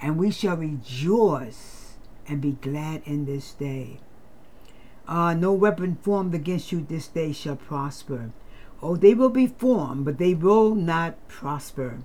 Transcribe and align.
and 0.00 0.18
we 0.18 0.30
shall 0.30 0.56
rejoice 0.56 1.94
and 2.28 2.40
be 2.40 2.52
glad 2.52 3.02
in 3.04 3.24
this 3.24 3.52
day. 3.52 4.00
Uh, 5.08 5.34
no 5.34 5.52
weapon 5.52 5.96
formed 6.02 6.34
against 6.34 6.72
you 6.72 6.80
this 6.80 7.06
day 7.06 7.32
shall 7.32 7.56
prosper. 7.56 8.32
Oh, 8.82 8.96
they 8.96 9.14
will 9.14 9.30
be 9.30 9.46
formed, 9.46 10.04
but 10.04 10.18
they 10.18 10.34
will 10.34 10.74
not 10.74 11.28
prosper 11.28 11.98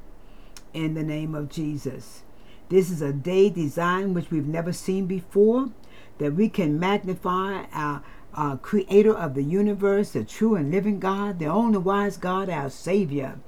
in 0.73 0.93
the 0.93 1.03
name 1.03 1.35
of 1.35 1.49
Jesus. 1.49 2.23
This 2.69 2.89
is 2.89 3.01
a 3.01 3.11
day 3.11 3.49
designed 3.49 4.15
which 4.15 4.31
we've 4.31 4.47
never 4.47 4.71
seen 4.71 5.05
before, 5.05 5.71
that 6.19 6.35
we 6.35 6.47
can 6.47 6.79
magnify 6.79 7.65
our, 7.73 8.03
our 8.33 8.57
creator 8.57 9.13
of 9.13 9.33
the 9.33 9.43
universe, 9.43 10.11
the 10.11 10.23
true 10.23 10.55
and 10.55 10.71
living 10.71 10.99
God, 10.99 11.39
the 11.39 11.47
only 11.47 11.79
wise 11.79 12.15
God, 12.15 12.49
our 12.49 12.69
Savior 12.69 13.39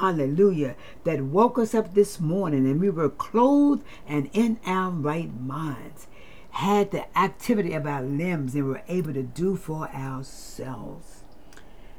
hallelujah, 0.00 0.74
that 1.04 1.22
woke 1.22 1.58
us 1.58 1.74
up 1.74 1.94
this 1.94 2.18
morning 2.20 2.66
and 2.66 2.80
we 2.80 2.90
were 2.90 3.08
clothed 3.08 3.84
and 4.06 4.30
in 4.32 4.58
our 4.66 4.90
right 4.90 5.32
minds, 5.40 6.06
had 6.50 6.90
the 6.90 7.18
activity 7.18 7.72
of 7.72 7.86
our 7.86 8.02
limbs 8.02 8.54
and 8.54 8.66
were 8.66 8.82
able 8.88 9.12
to 9.12 9.22
do 9.22 9.56
for 9.56 9.88
ourselves. 9.88 11.22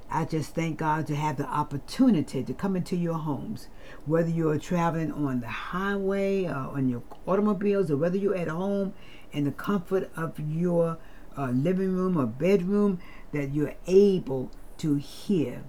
I 0.10 0.26
just 0.26 0.54
thank 0.54 0.78
God 0.78 1.08
to 1.08 1.16
have 1.16 1.38
the 1.38 1.48
opportunity 1.48 2.44
to 2.44 2.54
come 2.54 2.76
into 2.76 2.96
your 2.96 3.18
homes, 3.18 3.68
whether 4.06 4.30
you're 4.30 4.60
traveling 4.60 5.12
on 5.12 5.40
the 5.40 5.48
highway 5.48 6.46
or 6.46 6.54
on 6.54 6.88
your 6.88 7.02
automobiles, 7.26 7.90
or 7.90 7.98
whether 7.98 8.18
you're 8.18 8.36
at 8.36 8.48
home 8.48 8.94
in 9.32 9.46
the 9.46 9.52
comfort 9.52 10.12
of 10.16 10.40
your 10.40 11.00
uh, 11.36 11.50
living 11.50 11.96
room 11.96 12.16
or 12.16 12.28
bedroom, 12.28 13.00
that 13.32 13.56
you're 13.56 13.74
able 13.88 14.52
to 14.78 14.96
hear 14.96 15.64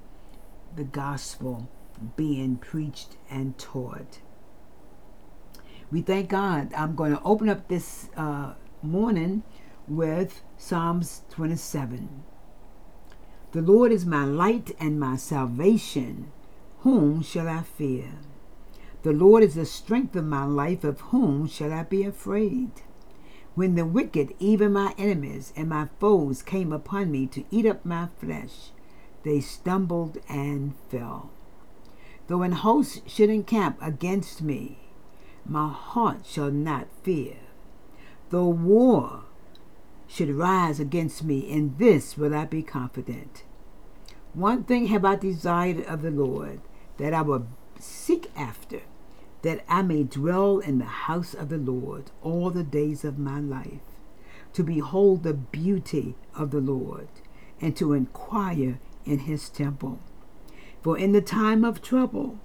the 0.77 0.84
gospel 0.84 1.70
being 2.16 2.56
preached 2.56 3.16
and 3.30 3.56
taught. 3.58 4.20
We 5.90 6.02
thank 6.02 6.28
God. 6.30 6.72
I'm 6.74 6.96
going 6.96 7.12
to 7.12 7.22
open 7.22 7.48
up 7.48 7.68
this 7.68 8.08
uh, 8.16 8.54
morning 8.82 9.42
with 9.86 10.42
Psalms 10.56 11.22
27. 11.30 12.24
The 13.52 13.62
Lord 13.62 13.92
is 13.92 14.04
my 14.04 14.24
light 14.24 14.74
and 14.80 14.98
my 14.98 15.16
salvation. 15.16 16.32
Whom 16.80 17.22
shall 17.22 17.48
I 17.48 17.62
fear? 17.62 18.14
The 19.02 19.12
Lord 19.12 19.42
is 19.42 19.54
the 19.54 19.66
strength 19.66 20.16
of 20.16 20.24
my 20.24 20.44
life. 20.44 20.82
Of 20.82 21.00
whom 21.00 21.46
shall 21.46 21.72
I 21.72 21.84
be 21.84 22.02
afraid? 22.02 22.70
When 23.54 23.76
the 23.76 23.86
wicked, 23.86 24.34
even 24.40 24.72
my 24.72 24.94
enemies 24.98 25.52
and 25.54 25.68
my 25.68 25.88
foes, 26.00 26.42
came 26.42 26.72
upon 26.72 27.12
me 27.12 27.26
to 27.28 27.44
eat 27.52 27.66
up 27.66 27.84
my 27.84 28.08
flesh, 28.18 28.72
they 29.22 29.40
stumbled 29.40 30.18
and 30.28 30.74
fell. 30.90 31.30
Though 32.27 32.42
an 32.42 32.53
host 32.53 33.08
should 33.08 33.28
encamp 33.28 33.78
against 33.83 34.41
me, 34.41 34.78
my 35.47 35.69
heart 35.69 36.25
shall 36.25 36.50
not 36.50 36.89
fear. 37.03 37.36
Though 38.30 38.48
war 38.48 39.25
should 40.06 40.30
rise 40.30 40.80
against 40.80 41.22
me, 41.22 41.41
in 41.41 41.77
this 41.78 42.17
will 42.17 42.34
I 42.34 42.47
be 42.47 42.62
confident. 42.62 43.45
One 44.33 44.64
thing 44.64 44.86
have 44.86 45.05
I 45.05 45.17
desired 45.17 45.84
of 45.84 46.02
the 46.02 46.11
Lord, 46.11 46.61
that 46.96 47.13
I 47.13 47.23
will 47.23 47.46
seek 47.79 48.30
after, 48.34 48.80
that 49.42 49.64
I 49.68 49.83
may 49.83 50.05
dwell 50.05 50.58
in 50.58 50.79
the 50.79 50.84
house 50.84 51.34
of 51.34 51.51
the 51.51 51.58
Lord 51.58 52.11
all 52.23 52.51
the 52.51 52.64
days 52.64 53.05
of 53.05 53.18
my 53.18 53.39
life, 53.39 53.83
to 54.55 54.63
behold 54.63 55.23
the 55.23 55.34
beauty 55.34 56.14
of 56.34 56.51
the 56.51 56.61
Lord, 56.61 57.08
and 57.61 57.77
to 57.77 57.92
inquire 57.92 58.79
in 59.05 59.20
his 59.20 59.51
temple. 59.51 59.98
For 60.84 60.98
in 60.98 61.12
the 61.12 61.22
time 61.22 61.64
of 61.64 61.80
trouble 61.80 62.39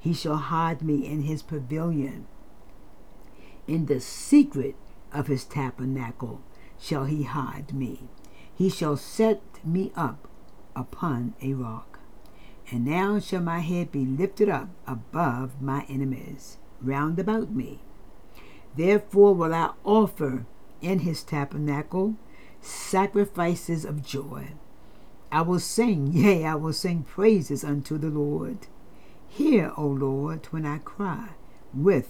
he 0.00 0.12
shall 0.12 0.38
hide 0.38 0.82
me 0.82 1.06
in 1.06 1.22
his 1.22 1.40
pavilion. 1.40 2.26
In 3.68 3.86
the 3.86 4.00
secret 4.00 4.74
of 5.12 5.28
his 5.28 5.44
tabernacle 5.44 6.40
shall 6.80 7.04
he 7.04 7.22
hide 7.22 7.72
me. 7.72 8.08
He 8.52 8.68
shall 8.68 8.96
set 8.96 9.40
me 9.64 9.92
up 9.94 10.26
upon 10.74 11.34
a 11.40 11.54
rock. 11.54 12.00
And 12.72 12.84
now 12.84 13.20
shall 13.20 13.40
my 13.40 13.60
head 13.60 13.92
be 13.92 14.04
lifted 14.04 14.48
up 14.48 14.68
above 14.84 15.62
my 15.62 15.86
enemies 15.88 16.56
round 16.82 17.20
about 17.20 17.52
me. 17.52 17.82
Therefore 18.76 19.32
will 19.32 19.54
I 19.54 19.74
offer 19.84 20.44
in 20.82 21.00
his 21.00 21.22
tabernacle 21.22 22.16
sacrifices 22.60 23.84
of 23.84 24.04
joy. 24.04 24.54
I 25.36 25.42
will 25.42 25.60
sing, 25.60 26.06
yea, 26.14 26.46
I 26.46 26.54
will 26.54 26.72
sing 26.72 27.02
praises 27.02 27.62
unto 27.62 27.98
the 27.98 28.08
Lord. 28.08 28.68
Hear, 29.28 29.70
O 29.76 29.86
Lord, 29.86 30.46
when 30.46 30.64
I 30.64 30.78
cry 30.78 31.34
with 31.74 32.08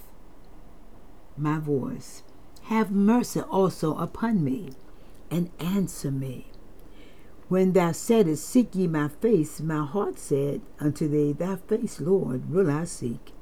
my 1.36 1.58
voice. 1.58 2.22
Have 2.66 2.92
mercy 2.92 3.40
also 3.40 3.96
upon 3.96 4.44
me, 4.44 4.74
and 5.28 5.50
answer 5.58 6.12
me. 6.12 6.52
When 7.48 7.72
thou 7.72 7.90
saidst, 7.90 8.44
Seek 8.44 8.76
ye 8.76 8.86
my 8.86 9.08
face, 9.08 9.60
my 9.60 9.84
heart 9.84 10.20
said 10.20 10.60
unto 10.78 11.08
thee, 11.08 11.32
Thy 11.32 11.56
face, 11.56 12.00
Lord, 12.00 12.48
will 12.48 12.70
I 12.70 12.84
seek. 12.84 13.32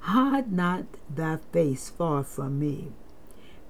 Hide 0.00 0.52
not 0.52 0.84
thy 1.08 1.38
face 1.52 1.88
far 1.88 2.22
from 2.22 2.58
me. 2.58 2.92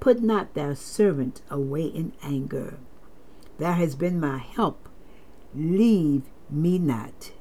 Put 0.01 0.25
not 0.25 0.55
thy 0.55 0.75
servant 0.75 1.43
away 1.49 1.85
in 1.85 2.15
anger. 2.21 2.79
Thou 3.59 3.75
hast 3.75 4.01
been 4.01 4.19
my 4.19 4.39
help 4.39 4.86
Leave 5.57 6.25
me 6.51 6.79
not, 6.79 7.33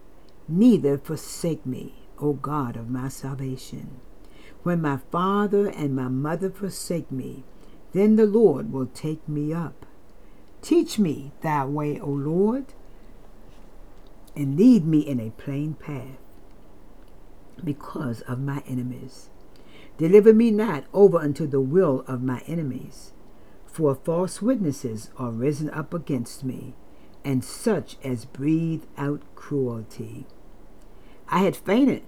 neither 0.48 0.98
forsake 0.98 1.66
me, 1.66 1.96
O 2.18 2.32
God 2.32 2.78
of 2.78 2.90
my 2.90 3.10
salvation. 3.10 4.00
When 4.64 4.82
my 4.82 5.00
father 5.12 5.68
and 5.68 5.94
my 5.94 6.08
mother 6.08 6.50
forsake 6.50 7.12
me, 7.12 7.44
then 7.92 8.16
the 8.16 8.26
Lord 8.26 8.72
will 8.72 8.86
take 8.86 9.28
me 9.28 9.52
up. 9.52 9.86
Teach 10.62 10.98
me 10.98 11.34
thy 11.42 11.66
way, 11.66 12.00
O 12.00 12.08
Lord, 12.08 12.68
and 14.34 14.58
lead 14.58 14.86
me 14.86 15.00
in 15.00 15.20
a 15.20 15.32
plain 15.32 15.74
path 15.74 16.18
because 17.66 18.22
of 18.22 18.40
my 18.40 18.64
enemies. 18.66 19.30
Deliver 19.98 20.34
me 20.34 20.52
not 20.52 20.86
over 20.94 21.18
unto 21.18 21.46
the 21.46 21.60
will 21.60 22.06
of 22.08 22.24
my 22.24 22.42
enemies, 22.48 23.12
for 23.66 23.94
false 23.94 24.42
witnesses 24.42 25.10
are 25.18 25.32
risen 25.32 25.70
up 25.72 25.94
against 25.94 26.46
me 26.46 26.76
and 27.26 27.44
such 27.44 27.98
as 28.04 28.24
breathe 28.24 28.84
out 28.98 29.22
cruelty. 29.34 30.28
I 31.28 31.40
had 31.40 31.56
fainted 31.56 32.04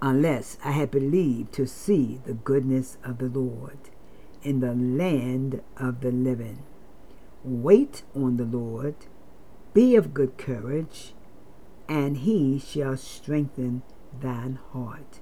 unless 0.00 0.56
I 0.64 0.72
had 0.72 0.90
believed 0.90 1.52
to 1.52 1.66
see 1.66 2.20
the 2.24 2.32
goodness 2.32 2.96
of 3.04 3.18
the 3.18 3.26
Lord 3.26 3.78
in 4.42 4.60
the 4.60 4.74
land 4.74 5.60
of 5.76 6.00
the 6.00 6.10
living. 6.10 6.62
Wait 7.44 8.02
on 8.16 8.38
the 8.38 8.44
Lord, 8.44 8.94
be 9.74 9.94
of 9.94 10.14
good 10.14 10.38
courage, 10.38 11.12
and 11.86 12.18
he 12.18 12.58
shall 12.58 12.96
strengthen 12.96 13.82
thine 14.20 14.58
heart. 14.72 15.20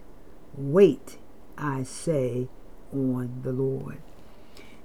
Wait, 0.54 1.19
I 1.58 1.82
say, 1.82 2.48
on 2.93 3.40
the 3.43 3.52
Lord. 3.52 3.99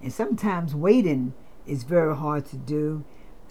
And 0.01 0.11
sometimes 0.11 0.75
waiting 0.75 1.33
is 1.67 1.83
very 1.83 2.15
hard 2.15 2.45
to 2.47 2.57
do 2.57 3.03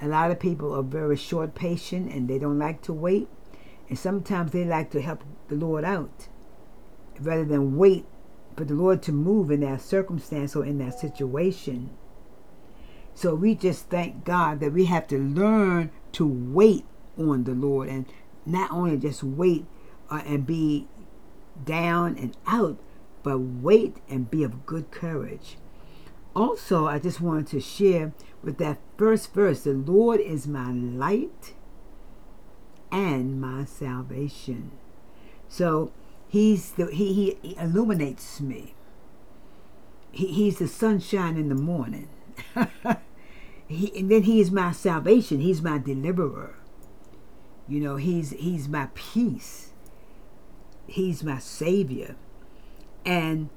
a 0.04 0.08
lot 0.08 0.30
of 0.30 0.38
people 0.38 0.74
are 0.74 0.82
very 0.82 1.16
short 1.16 1.54
patient 1.54 2.12
and 2.12 2.28
they 2.28 2.38
don't 2.38 2.58
like 2.58 2.82
to 2.82 2.92
wait. 2.92 3.28
And 3.88 3.98
sometimes 3.98 4.52
they 4.52 4.64
like 4.64 4.90
to 4.90 5.00
help 5.00 5.24
the 5.48 5.54
Lord 5.56 5.84
out 5.84 6.28
rather 7.20 7.44
than 7.44 7.76
wait 7.76 8.04
for 8.56 8.64
the 8.64 8.74
Lord 8.74 9.02
to 9.02 9.12
move 9.12 9.50
in 9.50 9.60
that 9.60 9.80
circumstance 9.80 10.54
or 10.54 10.64
in 10.64 10.78
that 10.78 10.98
situation. 10.98 11.90
So 13.14 13.34
we 13.34 13.54
just 13.54 13.88
thank 13.88 14.24
God 14.24 14.60
that 14.60 14.72
we 14.72 14.86
have 14.86 15.06
to 15.08 15.18
learn 15.18 15.90
to 16.12 16.26
wait 16.26 16.84
on 17.16 17.44
the 17.44 17.52
Lord 17.52 17.88
and 17.88 18.06
not 18.44 18.70
only 18.72 18.96
just 18.98 19.22
wait 19.22 19.64
uh, 20.10 20.22
and 20.26 20.46
be 20.46 20.88
down 21.64 22.18
and 22.18 22.36
out, 22.46 22.78
but 23.22 23.38
wait 23.38 23.98
and 24.08 24.30
be 24.30 24.42
of 24.42 24.66
good 24.66 24.90
courage. 24.90 25.56
Also, 26.34 26.86
I 26.86 26.98
just 26.98 27.20
wanted 27.20 27.46
to 27.48 27.60
share 27.60 28.12
with 28.44 28.58
that 28.58 28.78
first 28.96 29.32
verse 29.32 29.62
the 29.62 29.72
Lord 29.72 30.20
is 30.20 30.46
my 30.46 30.70
light 30.70 31.54
and 32.90 33.40
my 33.40 33.64
salvation. 33.64 34.72
So 35.48 35.92
he's 36.28 36.72
the, 36.72 36.86
he, 36.86 37.36
he 37.42 37.56
illuminates 37.58 38.40
me. 38.40 38.74
he, 40.12 40.26
he's 40.28 40.58
the 40.58 40.68
sunshine 40.68 41.36
in 41.36 41.48
the 41.48 41.54
morning. 41.54 42.08
he, 43.68 43.92
and 43.98 44.10
then 44.10 44.22
he 44.22 44.40
is 44.40 44.50
my 44.50 44.72
salvation. 44.72 45.40
He's 45.40 45.62
my 45.62 45.78
deliverer. 45.78 46.56
You 47.66 47.80
know, 47.80 47.96
he's 47.96 48.30
he's 48.30 48.68
my 48.68 48.88
peace. 48.94 49.70
He's 50.86 51.24
my 51.24 51.38
savior. 51.38 52.16
And 53.06 53.48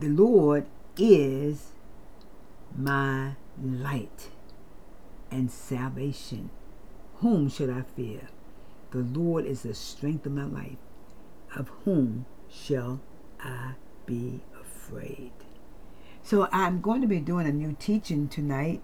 the 0.00 0.08
Lord 0.08 0.66
is 0.96 1.69
my 2.82 3.36
light 3.62 4.28
and 5.30 5.50
salvation. 5.50 6.50
Whom 7.16 7.48
should 7.48 7.70
I 7.70 7.82
fear? 7.82 8.28
The 8.90 8.98
Lord 8.98 9.44
is 9.44 9.62
the 9.62 9.74
strength 9.74 10.26
of 10.26 10.32
my 10.32 10.44
life. 10.44 10.78
Of 11.54 11.68
whom 11.84 12.26
shall 12.48 13.00
I 13.40 13.74
be 14.06 14.40
afraid? 14.58 15.32
So 16.22 16.48
I'm 16.52 16.80
going 16.80 17.00
to 17.00 17.06
be 17.06 17.20
doing 17.20 17.46
a 17.46 17.52
new 17.52 17.76
teaching 17.78 18.28
tonight. 18.28 18.82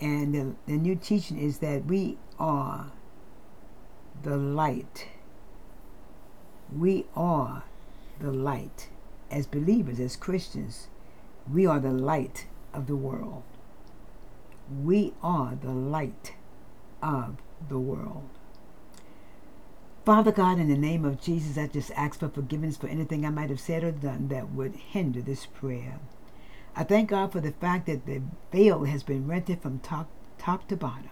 And 0.00 0.34
the, 0.34 0.54
the 0.66 0.78
new 0.78 0.96
teaching 0.96 1.38
is 1.38 1.58
that 1.58 1.86
we 1.86 2.18
are 2.38 2.92
the 4.22 4.36
light. 4.36 5.06
We 6.76 7.06
are 7.14 7.64
the 8.20 8.32
light. 8.32 8.88
As 9.30 9.46
believers, 9.46 10.00
as 10.00 10.16
Christians, 10.16 10.88
we 11.50 11.66
are 11.66 11.80
the 11.80 11.92
light 11.92 12.46
of 12.72 12.86
the 12.86 12.96
world. 12.96 13.42
We 14.82 15.14
are 15.22 15.56
the 15.60 15.72
light 15.72 16.34
of 17.02 17.36
the 17.68 17.78
world. 17.78 18.28
Father 20.04 20.32
God, 20.32 20.58
in 20.58 20.68
the 20.68 20.76
name 20.76 21.04
of 21.04 21.20
Jesus, 21.20 21.56
I 21.56 21.68
just 21.68 21.92
ask 21.92 22.18
for 22.18 22.28
forgiveness 22.28 22.76
for 22.76 22.88
anything 22.88 23.24
I 23.24 23.30
might 23.30 23.50
have 23.50 23.60
said 23.60 23.84
or 23.84 23.92
done 23.92 24.28
that 24.28 24.50
would 24.52 24.74
hinder 24.74 25.20
this 25.20 25.46
prayer. 25.46 26.00
I 26.74 26.84
thank 26.84 27.10
God 27.10 27.30
for 27.30 27.40
the 27.40 27.52
fact 27.52 27.86
that 27.86 28.06
the 28.06 28.22
veil 28.50 28.84
has 28.84 29.02
been 29.02 29.28
rented 29.28 29.62
from 29.62 29.78
top, 29.78 30.08
top 30.38 30.66
to 30.68 30.76
bottom, 30.76 31.10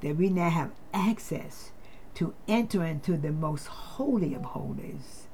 that 0.00 0.16
we 0.16 0.28
now 0.28 0.50
have 0.50 0.72
access 0.92 1.70
to 2.14 2.34
enter 2.48 2.84
into 2.84 3.16
the 3.16 3.30
most 3.30 3.66
holy 3.66 4.34
of 4.34 4.42
holies. 4.42 5.28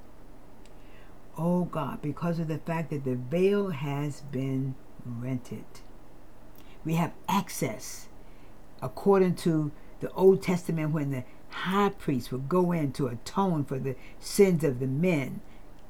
Oh 1.39 1.65
God, 1.65 2.03
because 2.03 2.39
of 2.39 2.49
the 2.49 2.59
fact 2.59 2.91
that 2.91 3.05
the 3.05 3.15
veil 3.15 3.71
has 3.71 4.21
been 4.21 4.75
rented. 5.07 5.65
We 6.85 6.95
have 6.95 7.13
access 7.29 8.09
according 8.83 9.37
to 9.37 9.73
the 10.01 10.11
Old 10.13 10.43
Testament 10.43 10.93
when 10.93 11.11
the 11.11 11.25
high 11.49 11.89
priest 11.89 12.31
would 12.31 12.49
go 12.49 12.73
in 12.73 12.93
to 12.93 13.09
atone 13.09 13.65
for 13.65 13.79
the 13.79 13.97
sins 14.21 14.63
of 14.63 14.79
the 14.79 14.87
men 14.87 15.41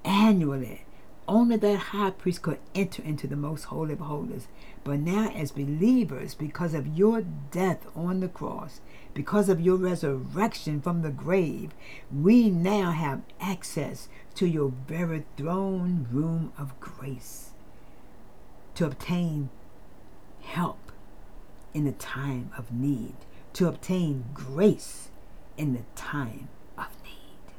annually. 0.05 0.85
Only 1.29 1.57
that 1.57 1.77
high 1.77 2.11
priest 2.11 2.43
could 2.43 2.61
enter 2.75 3.03
into 3.03 3.27
the 3.27 3.35
most 3.35 3.65
holy 3.65 3.95
of 3.95 3.99
holies. 3.99 4.47
But 4.85 5.01
now, 5.01 5.29
as 5.31 5.51
believers, 5.51 6.35
because 6.35 6.73
of 6.73 6.97
your 6.97 7.23
death 7.51 7.85
on 7.97 8.21
the 8.21 8.29
cross, 8.29 8.81
because 9.13 9.49
of 9.49 9.61
your 9.61 9.77
resurrection 9.77 10.81
from 10.81 11.03
the 11.03 11.11
grave, 11.11 11.73
we 12.15 12.49
now 12.49 12.93
have 12.93 13.23
access 13.41 14.09
to 14.37 14.47
your 14.47 14.73
very 14.87 15.25
throne 15.37 16.07
room 16.13 16.53
of 16.57 16.79
grace 16.79 17.51
to 18.77 18.85
obtain 18.85 19.49
help 20.43 20.93
in 21.75 21.85
the 21.85 21.93
time 21.93 22.51
of 22.57 22.73
need, 22.73 23.15
to 23.55 23.69
obtain 23.69 24.27
grace 24.33 25.09
in 25.57 25.73
the 25.73 25.83
time 25.95 26.49
of 26.77 26.89
need. 27.03 27.55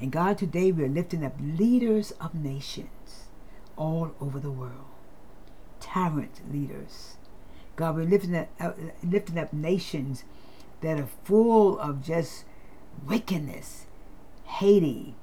And 0.00 0.12
God, 0.12 0.38
today 0.38 0.72
we 0.72 0.84
are 0.84 0.88
lifting 0.88 1.24
up 1.24 1.34
leaders 1.40 2.12
of 2.20 2.34
nations 2.34 3.26
all 3.76 4.14
over 4.20 4.40
the 4.40 4.50
world, 4.50 4.86
tyrant 5.80 6.40
leaders. 6.52 7.16
God, 7.76 7.94
we're 7.94 8.04
lifting 8.04 8.36
up, 8.36 8.48
uh, 8.58 8.72
lifting 9.04 9.38
up 9.38 9.52
nations 9.52 10.24
that 10.80 10.98
are 10.98 11.08
full 11.24 11.78
of 11.78 12.02
just 12.02 12.44
wickedness, 13.06 13.86
Haiti, 14.44 15.14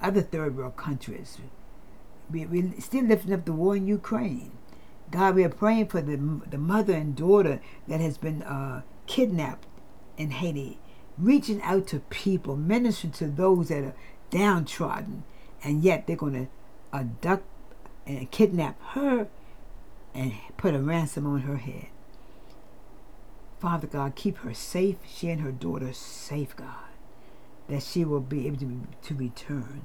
other 0.00 0.22
third 0.22 0.56
world 0.56 0.76
countries. 0.76 1.38
We, 2.30 2.46
we're 2.46 2.80
still 2.80 3.04
lifting 3.04 3.32
up 3.32 3.44
the 3.44 3.52
war 3.52 3.76
in 3.76 3.86
Ukraine. 3.86 4.52
God, 5.10 5.36
we 5.36 5.44
are 5.44 5.48
praying 5.48 5.88
for 5.88 6.00
the, 6.00 6.16
the 6.50 6.58
mother 6.58 6.94
and 6.94 7.14
daughter 7.14 7.60
that 7.86 8.00
has 8.00 8.18
been 8.18 8.42
uh, 8.42 8.82
kidnapped 9.06 9.66
in 10.16 10.30
Haiti, 10.30 10.80
reaching 11.16 11.62
out 11.62 11.86
to 11.88 12.00
people, 12.00 12.56
ministering 12.56 13.12
to 13.12 13.28
those 13.28 13.68
that 13.68 13.84
are 13.84 13.94
downtrodden, 14.30 15.22
and 15.62 15.84
yet 15.84 16.06
they're 16.06 16.16
going 16.16 16.32
to 16.32 16.48
abduct 16.92 17.44
and 18.06 18.30
kidnap 18.30 18.80
her 18.90 19.28
and 20.14 20.32
put 20.56 20.74
a 20.74 20.80
ransom 20.80 21.26
on 21.26 21.42
her 21.42 21.56
head. 21.56 21.86
Father 23.60 23.86
God, 23.86 24.14
keep 24.16 24.38
her 24.38 24.54
safe, 24.54 24.96
she 25.06 25.30
and 25.30 25.40
her 25.40 25.52
daughter 25.52 25.92
safe, 25.92 26.54
God, 26.56 26.90
that 27.68 27.82
she 27.82 28.04
will 28.04 28.20
be 28.20 28.46
able 28.46 28.58
to, 28.58 28.80
to 29.02 29.14
return. 29.14 29.84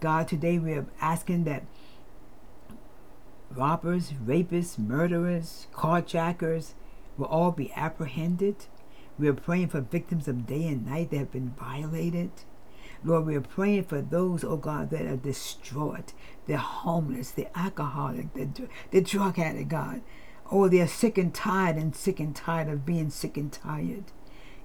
God, 0.00 0.28
today 0.28 0.58
we 0.58 0.72
are 0.72 0.86
asking 0.98 1.44
that 1.44 1.64
robbers, 3.50 4.14
rapists, 4.24 4.78
murderers, 4.78 5.66
carjackers 5.74 6.72
will 7.18 7.26
all 7.26 7.50
be 7.50 7.70
apprehended. 7.76 8.56
We 9.18 9.28
are 9.28 9.34
praying 9.34 9.68
for 9.68 9.82
victims 9.82 10.26
of 10.26 10.46
day 10.46 10.66
and 10.68 10.86
night 10.86 11.10
that 11.10 11.18
have 11.18 11.32
been 11.32 11.50
violated. 11.50 12.30
Lord, 13.04 13.26
we 13.26 13.36
are 13.36 13.42
praying 13.42 13.84
for 13.84 14.00
those, 14.00 14.42
oh 14.42 14.56
God, 14.56 14.88
that 14.88 15.04
are 15.04 15.16
distraught. 15.16 16.14
They're 16.46 16.56
homeless, 16.56 17.30
they're 17.32 17.50
alcoholic, 17.54 18.32
they're, 18.32 18.48
they're 18.90 19.02
drug 19.02 19.38
addict, 19.38 19.68
God. 19.68 20.00
Oh, 20.50 20.68
they're 20.68 20.88
sick 20.88 21.18
and 21.18 21.34
tired 21.34 21.76
and 21.76 21.94
sick 21.94 22.20
and 22.20 22.34
tired 22.34 22.68
of 22.68 22.86
being 22.86 23.10
sick 23.10 23.36
and 23.36 23.52
tired. 23.52 24.04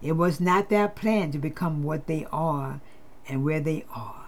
It 0.01 0.13
was 0.13 0.39
not 0.39 0.69
their 0.69 0.87
plan 0.87 1.31
to 1.31 1.37
become 1.37 1.83
what 1.83 2.07
they 2.07 2.25
are 2.31 2.79
and 3.27 3.43
where 3.43 3.59
they 3.59 3.83
are. 3.93 4.24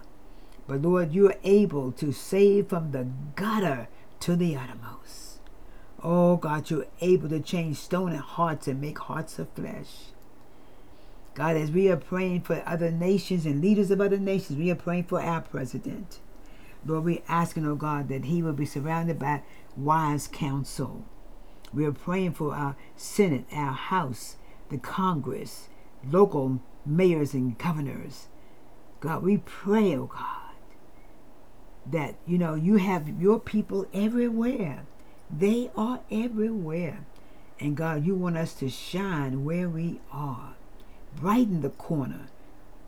But 0.67 0.81
Lord, 0.81 1.13
you 1.13 1.29
are 1.29 1.37
able 1.43 1.91
to 1.93 2.11
save 2.11 2.69
from 2.69 2.91
the 2.91 3.07
gutter 3.35 3.87
to 4.21 4.35
the 4.35 4.55
uttermost. 4.55 5.39
Oh 6.03 6.35
God, 6.37 6.69
you're 6.69 6.87
able 7.01 7.29
to 7.29 7.39
change 7.39 7.77
stone 7.77 8.11
and 8.11 8.19
hearts 8.19 8.67
and 8.67 8.81
make 8.81 8.99
hearts 8.99 9.39
of 9.39 9.49
flesh. 9.49 10.11
God, 11.33 11.55
as 11.55 11.71
we 11.71 11.89
are 11.89 11.97
praying 11.97 12.41
for 12.41 12.63
other 12.65 12.91
nations 12.91 13.45
and 13.45 13.61
leaders 13.61 13.91
of 13.91 14.01
other 14.01 14.17
nations, 14.17 14.57
we 14.57 14.71
are 14.71 14.75
praying 14.75 15.05
for 15.05 15.21
our 15.21 15.41
president. 15.41 16.19
Lord, 16.85 17.03
we're 17.03 17.21
asking, 17.27 17.65
oh 17.65 17.75
God, 17.75 18.09
that 18.09 18.25
he 18.25 18.41
will 18.41 18.53
be 18.53 18.65
surrounded 18.65 19.19
by 19.19 19.43
wise 19.75 20.27
counsel 20.27 21.05
we 21.73 21.85
are 21.85 21.91
praying 21.91 22.33
for 22.33 22.55
our 22.55 22.75
Senate, 22.95 23.45
our 23.51 23.73
House, 23.73 24.37
the 24.69 24.77
Congress, 24.77 25.69
local 26.09 26.61
mayors 26.85 27.33
and 27.33 27.57
governors. 27.57 28.27
God, 28.99 29.23
we 29.23 29.37
pray, 29.37 29.95
oh 29.95 30.05
God, 30.05 30.36
that, 31.91 32.15
you 32.25 32.37
know, 32.37 32.55
you 32.55 32.77
have 32.77 33.21
your 33.21 33.39
people 33.39 33.85
everywhere. 33.93 34.85
They 35.35 35.69
are 35.75 36.01
everywhere. 36.11 37.05
And 37.59 37.75
God, 37.75 38.05
you 38.05 38.15
want 38.15 38.37
us 38.37 38.53
to 38.55 38.69
shine 38.69 39.43
where 39.43 39.67
we 39.67 39.99
are. 40.11 40.55
Brighten 41.15 41.61
the 41.61 41.69
corner. 41.69 42.27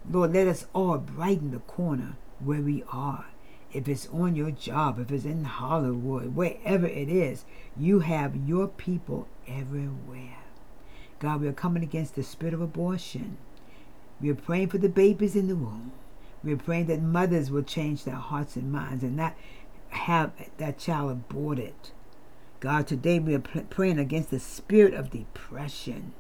Lord, 0.10 0.34
let 0.34 0.48
us 0.48 0.68
all 0.74 0.98
brighten 0.98 1.52
the 1.52 1.60
corner 1.60 2.18
where 2.40 2.62
we 2.62 2.84
are 2.92 3.26
if 3.72 3.88
it's 3.88 4.08
on 4.08 4.36
your 4.36 4.52
job, 4.52 5.00
if 5.00 5.12
it's 5.12 5.26
in 5.26 5.44
Hollywood, 5.44 6.36
wherever 6.36 6.88
it 6.88 7.10
is, 7.10 7.46
you 7.78 8.00
have 8.00 8.36
your 8.36 8.68
people 8.68 9.28
everywhere. 9.48 10.38
God, 11.20 11.42
we 11.42 11.48
are 11.48 11.54
coming 11.54 11.84
against 11.84 12.16
the 12.16 12.24
spirit 12.24 12.54
of 12.54 12.62
abortion. 12.62 13.38
We 14.20 14.30
are 14.30 14.36
praying 14.36 14.70
for 14.70 14.80
the 14.80 14.90
babies 14.90 15.36
in 15.36 15.48
the 15.48 15.56
womb. 15.56 15.92
We 16.44 16.54
are 16.54 16.58
praying 16.58 16.86
that 16.88 17.02
mothers 17.02 17.52
will 17.52 17.64
change 17.64 18.04
their 18.04 18.16
hearts 18.16 18.56
and 18.56 18.72
minds 18.72 19.04
and 19.04 19.16
not 19.16 19.36
have 19.90 20.32
that 20.58 20.78
child 20.78 21.12
aborted. 21.12 21.74
God, 22.60 22.88
today 22.88 23.20
we 23.20 23.36
are 23.36 23.40
praying 23.40 24.00
against 24.00 24.32
the 24.32 24.40
spirit 24.40 24.94
of 24.94 25.12
depression. 25.12 26.14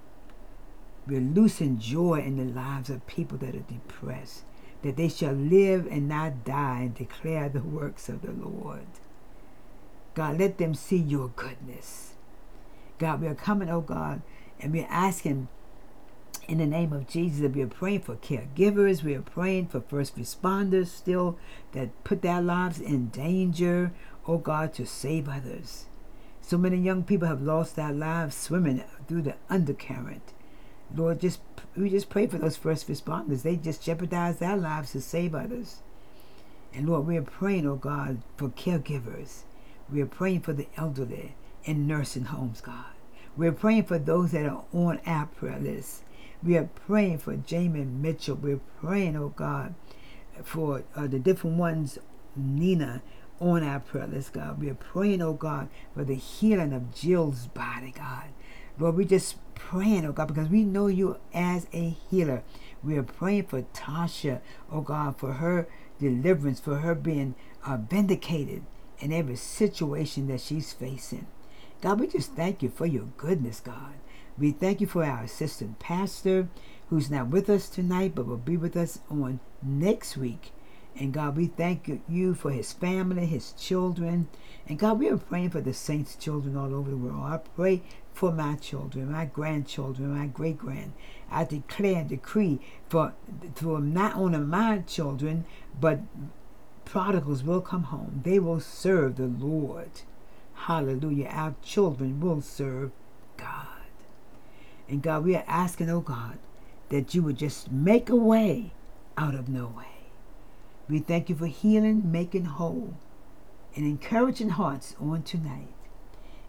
We're 1.07 1.21
losing 1.21 1.79
joy 1.79 2.21
in 2.21 2.37
the 2.37 2.53
lives 2.53 2.89
of 2.89 3.05
people 3.07 3.37
that 3.39 3.55
are 3.55 3.59
depressed 3.59 4.43
that 4.81 4.95
they 4.95 5.09
shall 5.09 5.33
live 5.33 5.87
and 5.87 6.07
not 6.07 6.45
die 6.45 6.81
and 6.81 6.95
declare 6.95 7.49
the 7.49 7.61
works 7.61 8.07
of 8.07 8.21
the 8.21 8.31
Lord. 8.31 8.85
God, 10.13 10.39
let 10.39 10.57
them 10.57 10.73
see 10.73 10.97
your 10.97 11.29
goodness. 11.29 12.13
God, 12.97 13.21
we 13.21 13.27
are 13.27 13.35
coming, 13.35 13.69
oh 13.69 13.81
God, 13.81 14.21
and 14.59 14.71
we're 14.71 14.87
asking 14.89 15.47
in 16.49 16.57
the 16.57 16.65
name 16.65 16.91
of 16.93 17.07
Jesus 17.07 17.51
we 17.53 17.61
are 17.61 17.67
praying 17.67 18.01
for 18.01 18.15
caregivers. 18.15 19.03
We 19.03 19.13
are 19.13 19.21
praying 19.21 19.67
for 19.67 19.81
first 19.81 20.17
responders 20.17 20.87
still 20.87 21.37
that 21.73 22.03
put 22.03 22.23
their 22.23 22.41
lives 22.41 22.79
in 22.79 23.09
danger, 23.09 23.91
oh 24.27 24.39
God, 24.39 24.73
to 24.73 24.85
save 24.87 25.29
others. 25.29 25.85
So 26.41 26.57
many 26.57 26.77
young 26.77 27.03
people 27.03 27.27
have 27.27 27.43
lost 27.43 27.75
their 27.75 27.91
lives 27.91 28.35
swimming 28.35 28.83
through 29.07 29.21
the 29.21 29.35
undercurrent. 29.47 30.33
Lord, 30.95 31.21
just 31.21 31.39
we 31.77 31.91
just 31.91 32.09
pray 32.09 32.25
for 32.25 32.39
those 32.39 32.57
first 32.57 32.87
responders. 32.87 33.43
They 33.43 33.55
just 33.55 33.83
jeopardize 33.83 34.39
their 34.39 34.57
lives 34.57 34.93
to 34.93 35.01
save 35.01 35.35
others. 35.35 35.81
And 36.73 36.89
Lord, 36.89 37.05
we 37.05 37.15
are 37.17 37.21
praying, 37.21 37.67
oh 37.67 37.75
God, 37.75 38.23
for 38.37 38.49
caregivers. 38.49 39.41
We 39.91 40.01
are 40.01 40.07
praying 40.07 40.41
for 40.41 40.53
the 40.53 40.67
elderly 40.77 41.35
in 41.63 41.85
nursing 41.85 42.25
homes, 42.25 42.59
God. 42.59 42.85
We're 43.37 43.51
praying 43.51 43.83
for 43.83 43.99
those 43.99 44.31
that 44.31 44.47
are 44.47 44.63
on 44.73 44.99
our 45.05 45.27
prayer 45.27 45.59
list. 45.59 46.01
We 46.41 46.55
are 46.57 46.69
praying 46.87 47.17
for 47.17 47.35
Jamie 47.35 47.83
Mitchell. 47.83 48.35
We're 48.35 48.61
praying, 48.79 49.17
oh 49.17 49.33
God, 49.35 49.75
for 50.43 50.83
uh, 50.95 51.07
the 51.07 51.19
different 51.19 51.57
ones, 51.57 51.99
Nina, 52.33 53.01
on 53.41 53.61
our 53.63 53.81
prayer 53.81 54.07
list, 54.07 54.33
God. 54.33 54.59
We 54.59 54.69
are 54.69 54.75
praying, 54.75 55.21
oh 55.21 55.33
God, 55.33 55.67
for 55.93 56.05
the 56.05 56.15
healing 56.15 56.71
of 56.71 56.95
Jill's 56.95 57.47
body, 57.47 57.91
God. 57.91 58.29
Lord, 58.77 58.95
we 58.95 59.03
just 59.03 59.35
praying, 59.53 60.05
oh 60.05 60.13
God, 60.13 60.29
because 60.29 60.47
we 60.47 60.63
know 60.63 60.87
you 60.87 61.17
as 61.33 61.67
a 61.73 61.89
healer. 61.89 62.43
We 62.81 62.97
are 62.97 63.03
praying 63.03 63.47
for 63.47 63.63
Tasha, 63.63 64.39
oh 64.71 64.79
God, 64.79 65.17
for 65.17 65.33
her 65.33 65.67
deliverance, 65.99 66.61
for 66.61 66.77
her 66.77 66.95
being 66.95 67.35
uh, 67.65 67.77
vindicated 67.77 68.63
in 68.99 69.11
every 69.11 69.35
situation 69.35 70.27
that 70.27 70.39
she's 70.39 70.71
facing. 70.71 71.27
God, 71.81 71.99
we 71.99 72.07
just 72.07 72.33
thank 72.33 72.63
you 72.63 72.69
for 72.69 72.85
your 72.85 73.05
goodness, 73.17 73.59
God. 73.59 73.95
We 74.39 74.51
thank 74.51 74.79
you 74.79 74.87
for 74.87 75.03
our 75.03 75.23
assistant 75.23 75.79
pastor 75.79 76.47
who's 76.89 77.11
not 77.11 77.27
with 77.27 77.49
us 77.49 77.67
tonight, 77.67 78.13
but 78.15 78.25
will 78.25 78.37
be 78.37 78.55
with 78.55 78.77
us 78.77 78.99
on 79.09 79.41
next 79.61 80.15
week. 80.15 80.51
And 80.95 81.13
God, 81.13 81.35
we 81.37 81.47
thank 81.47 82.01
you 82.07 82.33
for 82.33 82.51
his 82.51 82.73
family, 82.73 83.25
his 83.25 83.51
children. 83.53 84.27
And 84.67 84.79
God, 84.79 84.99
we 84.99 85.09
are 85.09 85.17
praying 85.17 85.51
for 85.51 85.61
the 85.61 85.73
saints' 85.73 86.15
children 86.15 86.57
all 86.57 86.73
over 86.73 86.89
the 86.89 86.97
world. 86.97 87.23
I 87.23 87.37
pray 87.37 87.83
for 88.13 88.31
my 88.31 88.55
children, 88.55 89.11
my 89.11 89.25
grandchildren, 89.25 90.17
my 90.17 90.27
great 90.27 90.57
grand. 90.57 90.93
I 91.29 91.43
declare 91.43 91.99
and 91.99 92.09
decree 92.09 92.59
for, 92.87 93.13
for 93.55 93.79
not 93.79 94.15
only 94.15 94.39
my 94.39 94.79
children, 94.79 95.45
but 95.79 95.99
prodigals 96.85 97.43
will 97.43 97.61
come 97.61 97.83
home. 97.83 98.21
They 98.23 98.39
will 98.39 98.59
serve 98.59 99.17
the 99.17 99.27
Lord. 99.27 100.01
Hallelujah. 100.53 101.27
Our 101.27 101.55
children 101.61 102.19
will 102.19 102.41
serve 102.41 102.91
God. 103.37 103.68
And 104.89 105.03
God, 105.03 105.23
we 105.23 105.35
are 105.35 105.43
asking, 105.47 105.89
oh 105.89 106.01
God, 106.01 106.39
that 106.89 107.13
you 107.13 107.21
would 107.21 107.37
just 107.37 107.71
make 107.71 108.09
a 108.09 108.15
way 108.15 108.71
out 109.17 109.35
of 109.35 109.47
no 109.47 109.67
way. 109.67 109.85
We 110.89 110.99
thank 110.99 111.29
you 111.29 111.35
for 111.35 111.45
healing, 111.45 112.11
making 112.11 112.45
whole, 112.45 112.95
and 113.75 113.85
encouraging 113.85 114.49
hearts 114.49 114.95
on 114.99 115.21
tonight. 115.21 115.75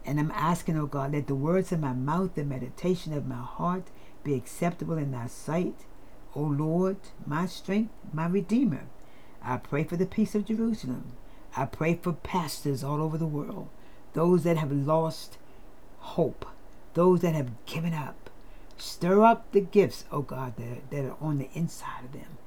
And 0.03 0.19
I'm 0.19 0.31
asking, 0.31 0.79
oh 0.79 0.87
God, 0.87 1.13
let 1.13 1.27
the 1.27 1.35
words 1.35 1.71
of 1.71 1.79
my 1.79 1.93
mouth, 1.93 2.33
the 2.33 2.43
meditation 2.43 3.13
of 3.13 3.27
my 3.27 3.35
heart 3.35 3.91
be 4.23 4.33
acceptable 4.33 4.97
in 4.97 5.11
thy 5.11 5.27
sight. 5.27 5.85
O 6.33 6.41
Lord, 6.41 6.97
my 7.27 7.45
strength, 7.45 7.93
my 8.11 8.25
redeemer. 8.25 8.87
I 9.43 9.57
pray 9.57 9.83
for 9.83 9.97
the 9.97 10.07
peace 10.07 10.33
of 10.33 10.45
Jerusalem. 10.45 11.11
I 11.55 11.65
pray 11.65 11.99
for 12.01 12.13
pastors 12.13 12.83
all 12.83 13.01
over 13.01 13.17
the 13.17 13.27
world, 13.27 13.69
those 14.13 14.43
that 14.43 14.57
have 14.57 14.71
lost 14.71 15.37
hope, 15.99 16.45
those 16.95 17.21
that 17.21 17.35
have 17.35 17.51
given 17.67 17.93
up. 17.93 18.30
Stir 18.81 19.23
up 19.23 19.51
the 19.51 19.61
gifts, 19.61 20.05
oh 20.11 20.23
God, 20.23 20.55
that, 20.57 20.89
that 20.89 21.05
are 21.05 21.17
on 21.21 21.37
the 21.37 21.51
inside 21.53 22.03
of 22.03 22.13
them. 22.13 22.39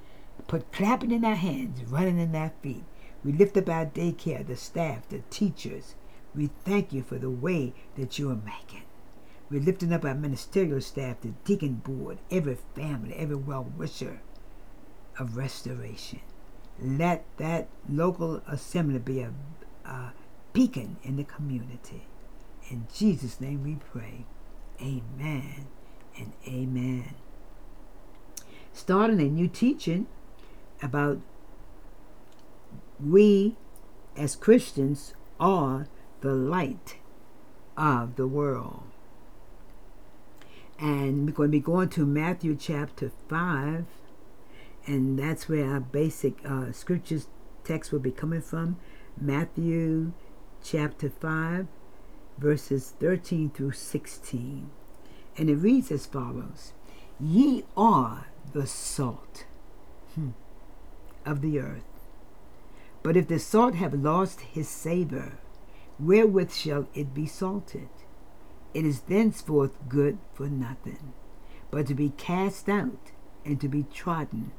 Put 0.49 0.73
clapping 0.73 1.13
in 1.13 1.25
our 1.25 1.37
hands, 1.37 1.85
running 1.85 2.19
in 2.19 2.35
our 2.35 2.51
feet. 2.61 2.83
We 3.25 3.31
lift 3.31 3.57
up 3.57 3.69
our 3.69 3.87
daycare, 3.87 4.45
the 4.45 4.57
staff, 4.57 5.09
the 5.09 5.21
teachers. 5.31 5.95
We 6.35 6.51
thank 6.65 6.93
you 6.93 7.05
for 7.05 7.19
the 7.19 7.31
way 7.31 7.73
that 7.95 8.19
you 8.19 8.33
are 8.33 8.35
making. 8.35 8.83
We're 9.49 9.61
lifting 9.63 9.93
up 9.93 10.05
our 10.05 10.17
ministerial 10.17 10.81
staff, 10.81 11.21
the 11.21 11.35
deacon 11.45 11.75
board, 11.75 12.19
every 12.33 12.59
family, 12.75 13.15
every 13.15 13.37
well 13.37 13.73
wisher 13.79 14.21
of 15.21 15.37
restoration. 15.37 16.21
Let 16.83 17.25
that 17.37 17.69
local 17.89 18.43
assembly 18.49 18.99
be 18.99 19.21
a, 19.21 19.33
a 19.85 20.13
beacon 20.53 20.97
in 21.05 21.15
the 21.15 21.23
community. 21.23 22.09
In 22.71 22.89
Jesus' 22.93 23.41
name 23.41 23.63
we 23.63 23.77
pray. 23.77 24.27
Amen 24.83 25.69
and 26.17 26.33
amen. 26.47 27.15
Starting 28.73 29.21
a 29.21 29.25
new 29.25 29.49
teaching 29.49 30.07
about 30.83 31.19
we 33.05 33.57
as 34.17 34.37
Christians 34.37 35.15
are 35.41 35.89
the 36.21 36.35
light 36.35 36.97
of 37.77 38.17
the 38.17 38.27
world. 38.27 38.83
And 40.79 41.27
we're 41.27 41.33
going 41.33 41.51
to 41.51 41.53
be 41.53 41.61
going 41.61 41.89
to 41.91 42.05
Matthew 42.05 42.57
chapter 42.57 43.13
5, 43.29 43.85
and 44.87 45.19
that's 45.19 45.49
where 45.49 45.67
our 45.67 45.81
basic 45.81 46.35
uh, 46.45 46.73
scriptures 46.73 47.29
text 47.63 47.93
will 47.93 48.01
be 48.01 48.11
coming 48.11 48.43
from. 48.43 48.77
Matthew 49.21 50.13
chapter 50.63 51.09
5, 51.09 51.67
verses 52.39 52.95
13 52.99 53.51
through 53.51 53.73
16. 53.73 54.71
And 55.37 55.51
it 55.51 55.57
reads 55.57 55.91
as 55.91 56.07
follows 56.07 56.73
Ye 57.21 57.65
are 57.77 58.29
the 58.53 58.67
salt. 58.67 59.47
Hmm 60.15 60.31
of 61.25 61.41
the 61.41 61.59
earth. 61.59 61.83
But 63.03 63.17
if 63.17 63.29
the 63.29 63.39
salt 63.39 63.75
have 63.75 63.95
lost 63.95 64.41
his 64.41 64.69
savour, 64.69 65.39
wherewith 65.99 66.53
shall 66.53 66.89
it 66.95 67.15
be 67.15 67.27
salted? 67.27 67.89
It 68.73 68.85
is 68.85 69.03
thenceforth 69.03 69.89
good 69.89 70.19
for 70.33 70.47
nothing, 70.47 71.13
but 71.71 71.87
to 71.87 71.95
be 71.95 72.11
cast 72.11 72.69
out 72.69 73.13
and 73.45 73.61
to 73.61 73.69
be 73.69 73.85
trodden 73.85 74.53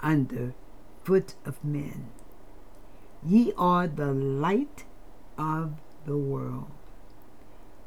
under 0.00 0.54
foot 1.02 1.34
of 1.44 1.62
men. 1.64 2.10
Ye 3.26 3.52
are 3.58 3.86
the 3.86 4.12
light 4.12 4.84
of 5.36 5.74
the 6.06 6.16
world. 6.16 6.70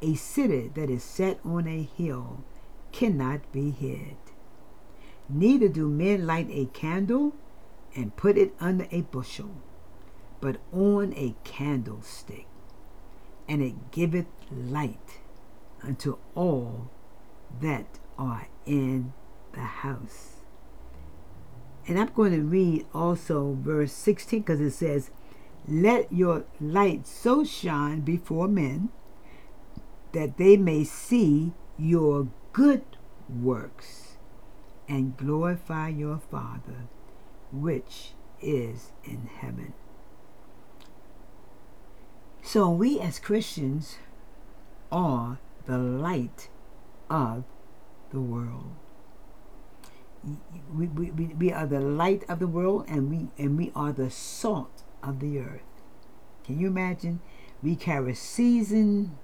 A 0.03 0.15
city 0.15 0.69
that 0.75 0.89
is 0.89 1.01
set 1.01 1.39
on 1.45 1.65
a 1.65 1.81
hill 1.81 2.43
cannot 2.91 3.49
be 3.53 3.71
hid. 3.71 4.17
Neither 5.29 5.69
do 5.69 5.87
men 5.87 6.27
light 6.27 6.49
a 6.51 6.65
candle 6.65 7.33
and 7.95 8.17
put 8.17 8.37
it 8.37 8.53
under 8.59 8.85
a 8.91 9.01
bushel, 9.01 9.55
but 10.41 10.57
on 10.73 11.13
a 11.15 11.35
candlestick, 11.45 12.47
and 13.47 13.61
it 13.63 13.91
giveth 13.91 14.25
light 14.51 15.21
unto 15.81 16.17
all 16.35 16.89
that 17.61 17.99
are 18.17 18.49
in 18.65 19.13
the 19.53 19.61
house. 19.61 20.41
And 21.87 21.97
I'm 21.97 22.11
going 22.13 22.33
to 22.33 22.41
read 22.41 22.85
also 22.93 23.57
verse 23.57 23.93
16 23.93 24.41
because 24.41 24.59
it 24.59 24.71
says, 24.71 25.11
Let 25.65 26.11
your 26.11 26.43
light 26.59 27.07
so 27.07 27.45
shine 27.45 28.01
before 28.01 28.49
men 28.49 28.89
that 30.13 30.37
they 30.37 30.55
may 30.55 30.83
see 30.83 31.53
your 31.77 32.27
good 32.53 32.83
works 33.29 34.17
and 34.87 35.17
glorify 35.17 35.89
your 35.89 36.19
Father 36.31 36.87
which 37.51 38.13
is 38.41 38.91
in 39.03 39.29
heaven. 39.39 39.73
So 42.41 42.69
we 42.69 42.99
as 42.99 43.19
Christians 43.19 43.97
are 44.91 45.39
the 45.65 45.77
light 45.77 46.49
of 47.09 47.45
the 48.11 48.19
world. 48.19 48.75
We, 50.73 50.87
we, 50.87 51.09
we 51.09 51.51
are 51.51 51.65
the 51.65 51.79
light 51.79 52.23
of 52.29 52.39
the 52.39 52.47
world 52.47 52.85
and 52.87 53.09
we 53.09 53.43
and 53.43 53.57
we 53.57 53.71
are 53.75 53.91
the 53.91 54.09
salt 54.09 54.83
of 55.01 55.19
the 55.19 55.39
earth. 55.39 55.61
Can 56.45 56.59
you 56.59 56.67
imagine? 56.67 57.19
We 57.61 57.75
carry 57.75 58.13
season 58.13 59.17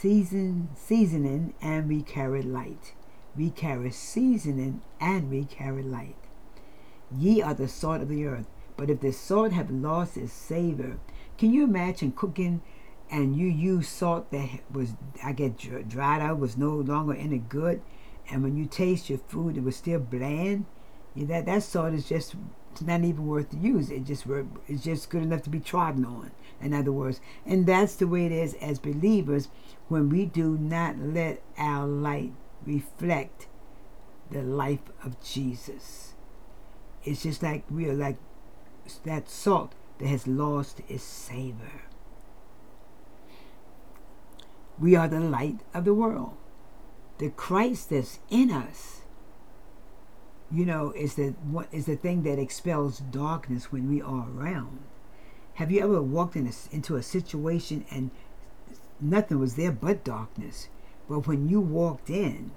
season 0.00 0.68
seasoning 0.74 1.54
and 1.60 1.88
we 1.88 2.02
carry 2.02 2.42
light 2.42 2.94
we 3.38 3.50
carry 3.50 3.92
seasoning, 3.92 4.82
and 5.00 5.30
we 5.30 5.44
carry 5.44 5.82
light. 5.82 6.16
Ye 7.16 7.40
are 7.40 7.54
the 7.54 7.68
salt 7.68 8.02
of 8.02 8.08
the 8.08 8.26
earth. 8.26 8.46
But 8.76 8.90
if 8.90 9.00
the 9.00 9.12
salt 9.12 9.52
have 9.52 9.70
lost 9.70 10.16
its 10.16 10.32
savor, 10.32 10.98
can 11.38 11.52
you 11.52 11.64
imagine 11.64 12.12
cooking 12.12 12.62
and 13.10 13.36
you 13.36 13.46
use 13.46 13.88
salt 13.88 14.30
that 14.32 14.60
was, 14.70 14.94
I 15.24 15.32
get 15.32 15.56
dried 15.88 16.20
out, 16.20 16.38
was 16.38 16.58
no 16.58 16.74
longer 16.76 17.14
any 17.14 17.38
good, 17.38 17.80
and 18.30 18.42
when 18.42 18.56
you 18.56 18.66
taste 18.66 19.08
your 19.08 19.18
food, 19.18 19.56
it 19.56 19.62
was 19.62 19.76
still 19.76 20.00
bland? 20.00 20.66
That 21.16 21.46
that 21.46 21.62
salt 21.62 21.94
is 21.94 22.08
just 22.08 22.34
it's 22.78 22.86
not 22.86 23.02
even 23.02 23.26
worth 23.26 23.50
to 23.50 23.56
use. 23.56 23.90
It 23.90 24.04
just 24.04 24.24
it's 24.68 24.84
just 24.84 25.10
good 25.10 25.24
enough 25.24 25.42
to 25.42 25.50
be 25.50 25.58
trodden 25.58 26.04
on. 26.04 26.30
In 26.60 26.72
other 26.72 26.92
words, 26.92 27.20
and 27.44 27.66
that's 27.66 27.96
the 27.96 28.06
way 28.06 28.26
it 28.26 28.32
is 28.32 28.54
as 28.54 28.78
believers 28.78 29.48
when 29.88 30.08
we 30.08 30.26
do 30.26 30.56
not 30.56 30.96
let 30.96 31.42
our 31.56 31.86
light 31.86 32.32
reflect 32.64 33.48
the 34.30 34.42
life 34.42 34.92
of 35.04 35.20
Jesus. 35.22 36.14
It's 37.04 37.24
just 37.24 37.42
like 37.42 37.64
we 37.68 37.88
are 37.88 37.94
like 37.94 38.18
that 39.04 39.28
salt 39.28 39.72
that 39.98 40.06
has 40.06 40.28
lost 40.28 40.80
its 40.88 41.02
savor. 41.02 41.82
We 44.78 44.94
are 44.94 45.08
the 45.08 45.20
light 45.20 45.60
of 45.74 45.84
the 45.84 45.94
world. 45.94 46.36
The 47.18 47.30
Christ 47.30 47.90
that's 47.90 48.20
in 48.30 48.52
us, 48.52 48.97
you 50.50 50.64
know, 50.64 50.92
is 50.92 51.14
the 51.14 51.34
what 51.50 51.68
is 51.72 51.86
the 51.86 51.96
thing 51.96 52.22
that 52.22 52.38
expels 52.38 52.98
darkness 52.98 53.70
when 53.70 53.88
we 53.90 54.00
are 54.00 54.26
around. 54.30 54.80
Have 55.54 55.70
you 55.70 55.82
ever 55.82 56.00
walked 56.00 56.36
in 56.36 56.46
a, 56.46 56.74
into 56.74 56.96
a 56.96 57.02
situation 57.02 57.84
and 57.90 58.10
nothing 59.00 59.38
was 59.38 59.56
there 59.56 59.72
but 59.72 60.04
darkness? 60.04 60.68
But 61.08 61.26
when 61.26 61.48
you 61.48 61.60
walked 61.60 62.10
in, 62.10 62.52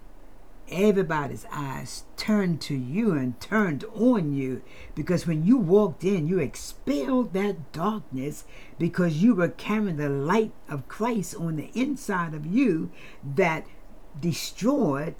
everybody's 0.69 1.45
eyes 1.51 2.03
turned 2.15 2.61
to 2.61 2.75
you 2.75 3.13
and 3.13 3.39
turned 3.39 3.83
on 3.95 4.33
you 4.33 4.61
because 4.95 5.27
when 5.27 5.45
you 5.45 5.57
walked 5.57 6.03
in, 6.03 6.27
you 6.27 6.39
expelled 6.39 7.33
that 7.33 7.71
darkness 7.71 8.45
because 8.79 9.21
you 9.21 9.35
were 9.35 9.49
carrying 9.49 9.97
the 9.97 10.09
light 10.09 10.53
of 10.69 10.87
Christ 10.87 11.35
on 11.35 11.57
the 11.57 11.71
inside 11.73 12.33
of 12.33 12.45
you 12.45 12.91
that 13.35 13.65
destroyed 14.19 15.15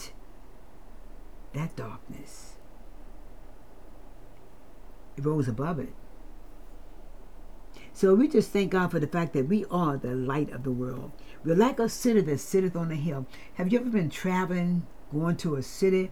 that 1.54 1.75
darkness. 1.75 2.50
It 5.18 5.25
rose 5.25 5.48
above 5.48 5.80
it. 5.80 5.94
So 7.94 8.15
we 8.15 8.27
just 8.27 8.51
thank 8.51 8.72
God 8.72 8.91
for 8.91 9.00
the 9.00 9.08
fact 9.08 9.34
that 9.34 9.48
we 9.48 9.65
are 9.70 9.98
the 9.98 10.15
light 10.15 10.51
of 10.51 10.63
the 10.63 10.72
world. 10.72 11.12
We're 11.44 11.56
like 11.56 11.80
a 11.80 11.89
city 11.89 12.22
that 12.22 12.39
sitteth 12.39 12.75
on 12.75 12.91
a 12.91 12.96
hill. 12.96 13.25
Have 13.56 13.72
you 13.72 13.80
ever 13.80 13.89
been 13.89 14.10
traveling 14.10 14.88
going 15.12 15.36
to 15.38 15.56
a 15.56 15.62
city, 15.62 16.12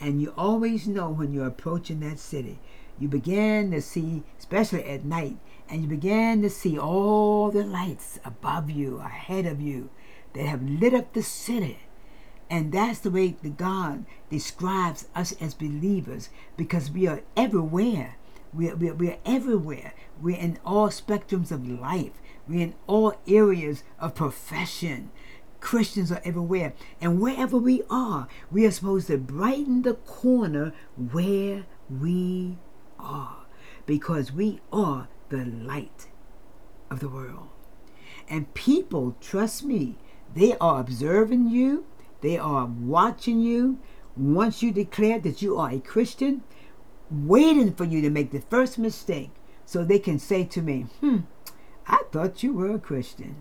and 0.00 0.22
you 0.22 0.32
always 0.36 0.86
know 0.86 1.10
when 1.10 1.32
you're 1.32 1.46
approaching 1.46 2.00
that 2.00 2.18
city. 2.18 2.58
You 2.98 3.08
begin 3.08 3.70
to 3.72 3.82
see, 3.82 4.22
especially 4.38 4.84
at 4.84 5.04
night, 5.04 5.38
and 5.68 5.82
you 5.82 5.88
begin 5.88 6.42
to 6.42 6.50
see 6.50 6.78
all 6.78 7.50
the 7.50 7.64
lights 7.64 8.18
above 8.24 8.70
you, 8.70 8.98
ahead 8.98 9.46
of 9.46 9.60
you, 9.60 9.90
that 10.34 10.46
have 10.46 10.62
lit 10.62 10.94
up 10.94 11.12
the 11.12 11.22
city. 11.22 11.80
And 12.50 12.72
that's 12.72 13.00
the 13.00 13.10
way 13.10 13.36
the 13.42 13.50
God 13.50 14.06
describes 14.30 15.06
us 15.14 15.32
as 15.40 15.54
believers 15.54 16.30
because 16.56 16.90
we 16.90 17.06
are 17.06 17.22
everywhere. 17.36 18.16
We 18.52 18.70
are, 18.70 18.76
we, 18.76 18.88
are, 18.88 18.94
we 18.94 19.10
are 19.10 19.18
everywhere. 19.24 19.92
We're 20.20 20.38
in 20.38 20.58
all 20.64 20.88
spectrums 20.88 21.50
of 21.50 21.68
life. 21.68 22.12
We're 22.46 22.62
in 22.62 22.74
all 22.86 23.20
areas 23.26 23.82
of 23.98 24.14
profession. 24.14 25.10
Christians 25.60 26.12
are 26.12 26.20
everywhere. 26.24 26.72
And 27.00 27.20
wherever 27.20 27.56
we 27.56 27.82
are, 27.90 28.28
we 28.50 28.66
are 28.66 28.70
supposed 28.70 29.08
to 29.08 29.18
brighten 29.18 29.82
the 29.82 29.94
corner 29.94 30.72
where 30.96 31.66
we 31.90 32.58
are 32.98 33.46
because 33.86 34.32
we 34.32 34.60
are 34.72 35.08
the 35.28 35.44
light 35.44 36.08
of 36.90 37.00
the 37.00 37.08
world. 37.08 37.48
And 38.28 38.52
people, 38.54 39.16
trust 39.20 39.64
me, 39.64 39.96
they 40.34 40.56
are 40.58 40.80
observing 40.80 41.48
you, 41.48 41.86
they 42.20 42.36
are 42.36 42.66
watching 42.66 43.40
you. 43.40 43.78
Once 44.16 44.62
you 44.62 44.72
declare 44.72 45.18
that 45.20 45.40
you 45.40 45.56
are 45.56 45.70
a 45.70 45.78
Christian, 45.78 46.42
waiting 47.10 47.72
for 47.72 47.84
you 47.84 48.00
to 48.02 48.10
make 48.10 48.30
the 48.30 48.40
first 48.40 48.78
mistake 48.78 49.30
so 49.64 49.84
they 49.84 49.98
can 49.98 50.18
say 50.18 50.44
to 50.44 50.62
me, 50.62 50.86
hmm, 51.00 51.18
I 51.86 52.02
thought 52.10 52.42
you 52.42 52.52
were 52.52 52.74
a 52.74 52.78
Christian. 52.78 53.36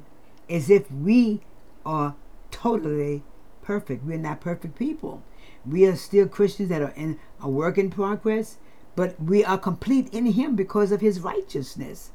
As 0.49 0.69
if 0.69 0.89
we 0.91 1.41
are 1.85 2.15
totally 2.51 3.23
perfect. 3.61 4.05
We're 4.05 4.17
not 4.17 4.41
perfect 4.41 4.77
people. 4.77 5.23
We 5.65 5.85
are 5.85 5.95
still 5.95 6.27
Christians 6.27 6.69
that 6.69 6.81
are 6.81 6.93
in 6.95 7.19
a 7.41 7.49
work 7.49 7.77
in 7.77 7.89
progress, 7.89 8.57
but 8.95 9.21
we 9.21 9.43
are 9.43 9.57
complete 9.57 10.13
in 10.13 10.25
Him 10.27 10.55
because 10.55 10.91
of 10.91 11.01
His 11.01 11.19
righteousness, 11.19 12.11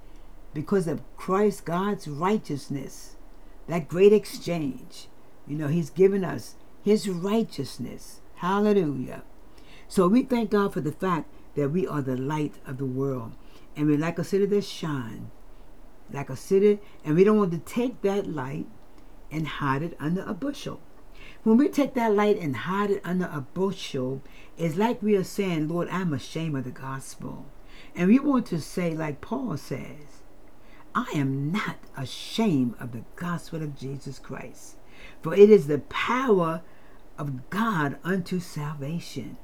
because 0.55 0.87
of 0.87 1.03
Christ 1.17 1.65
God's 1.65 2.09
righteousness. 2.09 3.17
That 3.69 3.89
great 3.89 4.13
exchange. 4.13 5.09
You 5.47 5.57
know, 5.57 5.69
He's 5.69 5.91
given 5.91 6.25
us 6.25 6.57
His 6.83 7.09
righteousness. 7.09 8.21
Hallelujah. 8.37 9.23
So 9.89 10.09
we 10.09 10.23
thank 10.23 10.51
God 10.51 10.73
for 10.73 10.81
the 10.81 10.93
fact 10.93 11.29
that 11.55 11.71
we 11.71 11.87
are 11.87 12.03
the 12.03 12.17
light 12.17 12.55
of 12.67 12.79
the 12.79 12.87
world. 12.87 13.33
And 13.77 13.87
we're 13.87 13.99
like 13.99 14.19
a 14.19 14.25
city 14.25 14.47
that 14.47 14.65
shines, 14.65 15.31
like 16.11 16.31
a 16.31 16.37
city, 16.37 16.81
and 17.05 17.15
we 17.15 17.25
don't 17.25 17.39
want 17.39 17.53
to 17.53 17.59
take 17.59 18.03
that 18.03 18.27
light 18.27 18.67
and 19.31 19.47
hide 19.49 19.83
it 19.83 19.97
under 19.99 20.23
a 20.23 20.35
bushel. 20.35 20.81
When 21.43 21.57
we 21.57 21.69
take 21.69 21.95
that 21.95 22.15
light 22.15 22.39
and 22.39 22.55
hide 22.55 22.91
it 22.91 23.01
under 23.05 23.29
a 23.33 23.41
bushel, 23.41 24.23
it's 24.57 24.77
like 24.77 25.03
we 25.03 25.17
are 25.17 25.25
saying, 25.25 25.69
Lord, 25.69 25.89
I'm 25.89 26.13
ashamed 26.13 26.57
of 26.57 26.65
the 26.65 26.71
gospel. 26.71 27.47
And 27.97 28.09
we 28.09 28.19
want 28.19 28.47
to 28.47 28.61
say, 28.61 28.95
like 28.95 29.21
Paul 29.21 29.57
says, 29.57 30.23
I 30.95 31.11
am 31.15 31.51
not 31.51 31.79
ashamed 31.97 32.75
of 32.79 32.93
the 32.93 33.05
gospel 33.17 33.63
of 33.63 33.79
Jesus 33.79 34.19
Christ, 34.19 34.77
for 35.23 35.35
it 35.35 35.51
is 35.51 35.67
the 35.67 35.79
power 35.79 36.63
of 37.19 37.51
God 37.51 37.97
unto 38.05 38.41
salvation. 38.41 39.37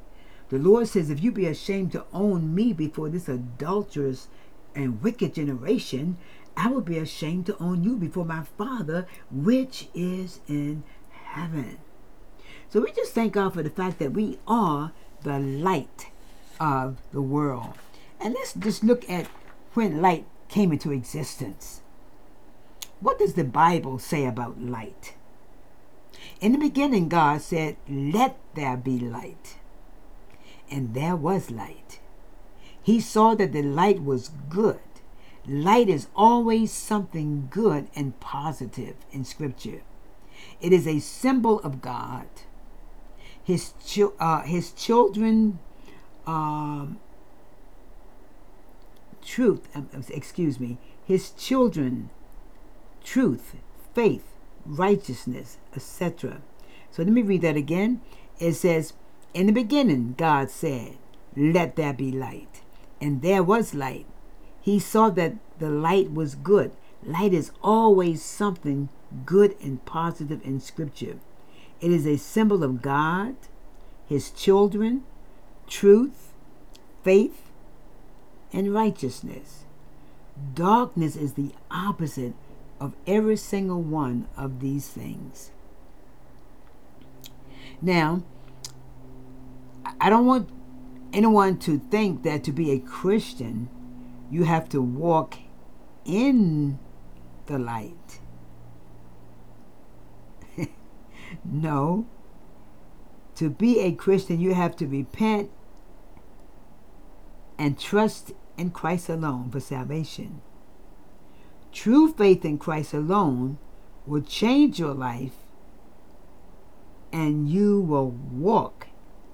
The 0.50 0.58
Lord 0.58 0.88
says, 0.88 1.10
If 1.10 1.22
you 1.22 1.30
be 1.30 1.46
ashamed 1.46 1.92
to 1.92 2.04
own 2.12 2.54
me 2.54 2.72
before 2.72 3.08
this 3.08 3.28
adulterous 3.28 4.28
and 4.74 5.02
wicked 5.02 5.34
generation, 5.34 6.16
I 6.56 6.68
will 6.68 6.80
be 6.80 6.98
ashamed 6.98 7.46
to 7.46 7.62
own 7.62 7.84
you 7.84 7.96
before 7.96 8.24
my 8.24 8.42
Father 8.56 9.06
which 9.30 9.88
is 9.94 10.40
in 10.48 10.84
heaven. 11.10 11.78
So 12.70 12.80
we 12.80 12.92
just 12.92 13.12
thank 13.12 13.34
God 13.34 13.54
for 13.54 13.62
the 13.62 13.70
fact 13.70 13.98
that 13.98 14.12
we 14.12 14.38
are 14.46 14.92
the 15.22 15.38
light 15.38 16.08
of 16.58 16.96
the 17.12 17.22
world. 17.22 17.74
And 18.20 18.34
let's 18.34 18.54
just 18.54 18.82
look 18.82 19.08
at 19.08 19.26
when 19.74 20.02
light 20.02 20.26
came 20.48 20.72
into 20.72 20.92
existence. 20.92 21.82
What 23.00 23.18
does 23.18 23.34
the 23.34 23.44
Bible 23.44 23.98
say 23.98 24.26
about 24.26 24.60
light? 24.60 25.14
In 26.40 26.52
the 26.52 26.58
beginning, 26.58 27.08
God 27.08 27.42
said, 27.42 27.76
Let 27.88 28.36
there 28.54 28.76
be 28.76 28.98
light. 28.98 29.57
And 30.70 30.94
there 30.94 31.16
was 31.16 31.50
light. 31.50 32.00
He 32.82 33.00
saw 33.00 33.34
that 33.34 33.52
the 33.52 33.62
light 33.62 34.02
was 34.02 34.30
good. 34.48 34.80
Light 35.46 35.88
is 35.88 36.08
always 36.14 36.72
something 36.72 37.48
good 37.50 37.88
and 37.94 38.18
positive 38.20 38.96
in 39.12 39.24
Scripture. 39.24 39.82
It 40.60 40.72
is 40.72 40.86
a 40.86 40.98
symbol 41.00 41.60
of 41.60 41.80
God. 41.80 42.26
His, 43.42 43.72
uh, 44.20 44.42
his 44.42 44.72
children, 44.72 45.58
um, 46.26 46.98
truth, 49.24 49.68
um, 49.74 49.88
excuse 50.10 50.60
me, 50.60 50.76
his 51.04 51.30
children, 51.30 52.10
truth, 53.02 53.56
faith, 53.94 54.24
righteousness, 54.66 55.56
etc. 55.74 56.42
So 56.90 57.02
let 57.02 57.12
me 57.12 57.22
read 57.22 57.42
that 57.42 57.56
again. 57.56 58.02
It 58.38 58.52
says, 58.54 58.92
In 59.34 59.46
the 59.46 59.52
beginning, 59.52 60.14
God 60.16 60.50
said, 60.50 60.96
Let 61.36 61.76
there 61.76 61.92
be 61.92 62.10
light. 62.10 62.62
And 63.00 63.22
there 63.22 63.42
was 63.42 63.74
light 63.74 64.06
he 64.68 64.78
saw 64.78 65.08
that 65.08 65.32
the 65.58 65.70
light 65.70 66.12
was 66.12 66.34
good. 66.34 66.72
Light 67.02 67.32
is 67.32 67.52
always 67.62 68.22
something 68.22 68.90
good 69.24 69.56
and 69.62 69.82
positive 69.86 70.44
in 70.44 70.60
Scripture. 70.60 71.16
It 71.80 71.90
is 71.90 72.06
a 72.06 72.18
symbol 72.18 72.62
of 72.62 72.82
God, 72.82 73.34
His 74.06 74.30
children, 74.30 75.04
truth, 75.66 76.34
faith, 77.02 77.40
and 78.52 78.74
righteousness. 78.74 79.64
Darkness 80.54 81.16
is 81.16 81.32
the 81.32 81.52
opposite 81.70 82.34
of 82.78 82.92
every 83.06 83.38
single 83.38 83.80
one 83.80 84.28
of 84.36 84.60
these 84.60 84.88
things. 84.88 85.50
Now, 87.80 88.22
I 90.00 90.10
don't 90.10 90.26
want 90.26 90.48
anyone 91.12 91.58
to 91.58 91.78
think 91.90 92.22
that 92.22 92.44
to 92.44 92.52
be 92.52 92.70
a 92.70 92.78
Christian 92.78 93.68
you 94.30 94.44
have 94.44 94.68
to 94.68 94.82
walk 94.82 95.38
in 96.04 96.78
the 97.46 97.58
light. 97.58 98.20
no. 101.44 102.06
To 103.36 103.48
be 103.48 103.80
a 103.80 103.92
Christian, 103.92 104.40
you 104.40 104.54
have 104.54 104.76
to 104.76 104.86
repent 104.86 105.50
and 107.56 107.78
trust 107.78 108.32
in 108.56 108.70
Christ 108.70 109.08
alone 109.08 109.50
for 109.50 109.60
salvation. 109.60 110.42
True 111.72 112.12
faith 112.12 112.44
in 112.44 112.58
Christ 112.58 112.92
alone 112.92 113.58
will 114.06 114.22
change 114.22 114.78
your 114.78 114.94
life 114.94 115.34
and 117.12 117.48
you 117.48 117.80
will 117.80 118.10
walk 118.10 118.87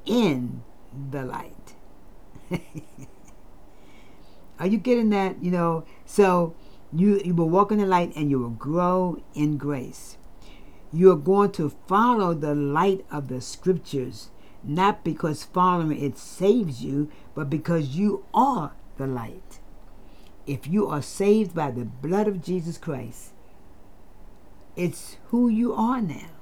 in 0.06 0.62
the 1.10 1.24
light. 1.24 1.74
Are 4.58 4.66
you 4.66 4.78
getting 4.78 5.10
that? 5.10 5.42
You 5.42 5.50
know, 5.50 5.84
so 6.06 6.54
you 6.92 7.20
you 7.24 7.34
will 7.34 7.48
walk 7.48 7.72
in 7.72 7.78
the 7.78 7.86
light 7.86 8.14
and 8.14 8.30
you 8.30 8.38
will 8.38 8.50
grow 8.50 9.22
in 9.34 9.56
grace. 9.56 10.16
You 10.92 11.10
are 11.10 11.16
going 11.16 11.50
to 11.52 11.72
follow 11.88 12.34
the 12.34 12.54
light 12.54 13.04
of 13.10 13.26
the 13.28 13.40
scriptures, 13.40 14.30
not 14.62 15.02
because 15.02 15.42
following 15.42 16.00
it 16.00 16.16
saves 16.16 16.84
you, 16.84 17.10
but 17.34 17.50
because 17.50 17.96
you 17.96 18.24
are 18.32 18.72
the 18.96 19.08
light. 19.08 19.58
If 20.46 20.68
you 20.68 20.86
are 20.86 21.02
saved 21.02 21.54
by 21.54 21.72
the 21.72 21.84
blood 21.84 22.28
of 22.28 22.42
Jesus 22.42 22.78
Christ, 22.78 23.32
it's 24.76 25.16
who 25.28 25.48
you 25.48 25.72
are 25.74 26.00
now. 26.00 26.33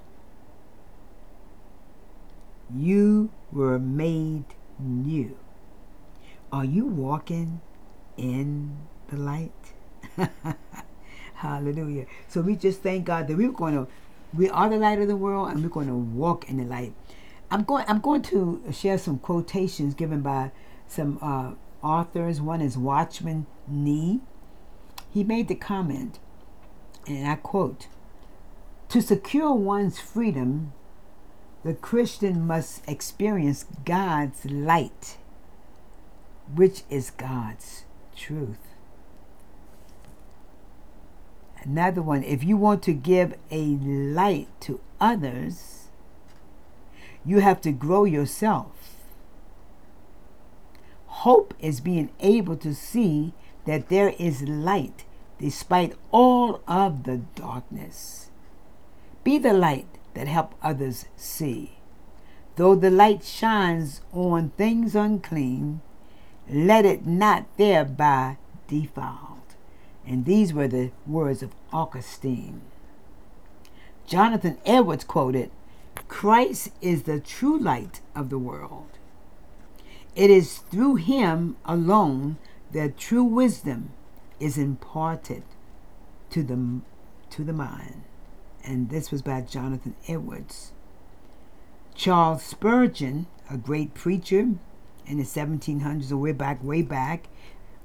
You 2.75 3.31
were 3.51 3.79
made 3.79 4.45
new. 4.79 5.37
Are 6.51 6.65
you 6.65 6.87
walking 6.87 7.61
in 8.17 8.77
the 9.09 9.17
light? 9.17 9.53
Hallelujah. 11.35 12.07
So 12.29 12.41
we 12.41 12.57
just 12.57 12.83
thank 12.83 13.05
God 13.05 13.29
that 13.29 13.37
we're 13.37 13.53
going 13.53 13.75
to, 13.75 13.89
we 14.35 14.49
are 14.49 14.69
the 14.69 14.77
light 14.77 15.01
of 15.01 15.09
the 15.09 15.17
world 15.17 15.51
and 15.51 15.63
we're 15.63 15.69
going 15.69 15.89
to 15.89 15.95
walk 15.95 16.49
in 16.49 16.57
the 16.57 16.65
light. 16.65 16.95
I'm 17.51 17.65
going, 17.65 17.85
I'm 17.89 18.01
going 18.01 18.23
to 18.23 18.63
share 18.73 18.97
some 18.97 19.19
quotations 19.19 19.95
given 19.95 20.23
by 20.23 20.53
some 20.89 21.19
uh, 21.21 21.53
authors. 21.87 22.41
One 22.41 22.61
is 22.63 22.79
Watchman 22.79 23.47
Nee. 23.67 24.21
He 25.13 25.25
made 25.25 25.49
the 25.49 25.55
comment, 25.55 26.19
and 27.07 27.29
I 27.29 27.35
quote, 27.35 27.89
to 28.89 29.03
secure 29.03 29.53
one's 29.53 29.99
freedom, 29.99 30.73
the 31.65 31.75
Christian 31.75 32.47
must 32.47 32.89
experience 32.89 33.65
God's 33.85 34.45
light, 34.47 35.19
which 36.55 36.83
is 36.91 37.11
God's 37.11 37.85
truth. 38.17 38.59
Another 41.63 42.03
one, 42.03 42.25
if 42.25 42.43
you 42.43 42.57
want 42.57 42.83
to 42.83 42.93
give 42.93 43.35
a 43.51 43.65
light 43.65 44.49
to 44.63 44.81
others, 45.01 45.89
you 47.25 47.39
have 47.39 47.61
to 47.61 47.71
grow 47.71 48.05
yourself. 48.05 48.97
Hope 51.07 51.55
is 51.61 51.81
being 51.81 52.11
able 52.19 52.57
to 52.57 52.75
see 52.75 53.33
that 53.65 53.89
there 53.89 54.13
is 54.19 54.43
light 54.43 55.05
despite 55.39 55.95
all 56.11 56.63
of 56.67 57.05
the 57.05 57.19
darkness. 57.37 58.31
Be 59.23 59.39
the 59.39 59.53
light 59.53 59.87
that 60.15 60.29
help 60.29 60.55
others 60.63 61.07
see. 61.17 61.79
Though 62.57 62.75
the 62.75 62.91
light 62.91 63.25
shines 63.25 64.03
on 64.13 64.51
things 64.51 64.95
unclean, 64.95 65.81
let 66.49 66.85
it 66.85 67.07
not 67.07 67.47
thereby 67.57 68.37
defiled. 68.69 69.55
And 70.07 70.25
these 70.25 70.53
were 70.53 70.69
the 70.69 70.91
words 71.07 71.43
of 71.43 71.55
Augustine. 71.73 72.63
Jonathan 74.07 74.59
Edwards 74.67 75.05
quoted 75.05 75.51
Christ 76.09 76.71
is 76.81 77.05
the 77.05 77.21
true 77.21 77.59
light 77.59 78.01
of 78.15 78.29
the 78.29 78.39
world. 78.39 78.99
It 80.15 80.29
is 80.29 80.59
through 80.59 80.97
him 80.97 81.57
alone 81.65 82.37
that 82.73 82.99
true 82.99 83.25
wisdom 83.25 83.91
is 84.39 84.59
imparted 84.59 85.43
to 86.31 86.43
the, 86.43 86.81
to 87.31 87.45
the 87.45 87.53
mind. 87.53 88.03
And 88.65 88.91
this 88.91 89.11
was 89.11 89.23
by 89.23 89.41
Jonathan 89.41 89.95
Edwards. 90.07 90.73
Charles 91.95 92.43
Spurgeon, 92.43 93.27
a 93.51 93.57
great 93.57 93.95
preacher 93.95 94.49
in 95.07 95.19
the 95.19 95.25
1700s, 95.25 96.11
or 96.11 96.17
way 96.17 96.33
back, 96.33 96.63
way 96.63 96.83
back, 96.83 97.29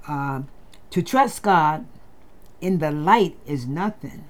uh, 0.06 0.42
to 0.90 1.02
trust 1.02 1.42
God 1.42 1.86
in 2.60 2.78
the 2.78 2.90
light 2.90 3.36
is 3.46 3.66
nothing, 3.66 4.24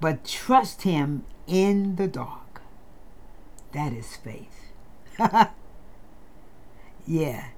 but 0.00 0.24
trust 0.24 0.82
Him 0.82 1.24
in 1.46 1.96
the 1.96 2.06
dark. 2.06 2.62
That 3.72 3.92
is 3.92 4.16
faith. 4.16 4.72
yeah, 7.06 7.48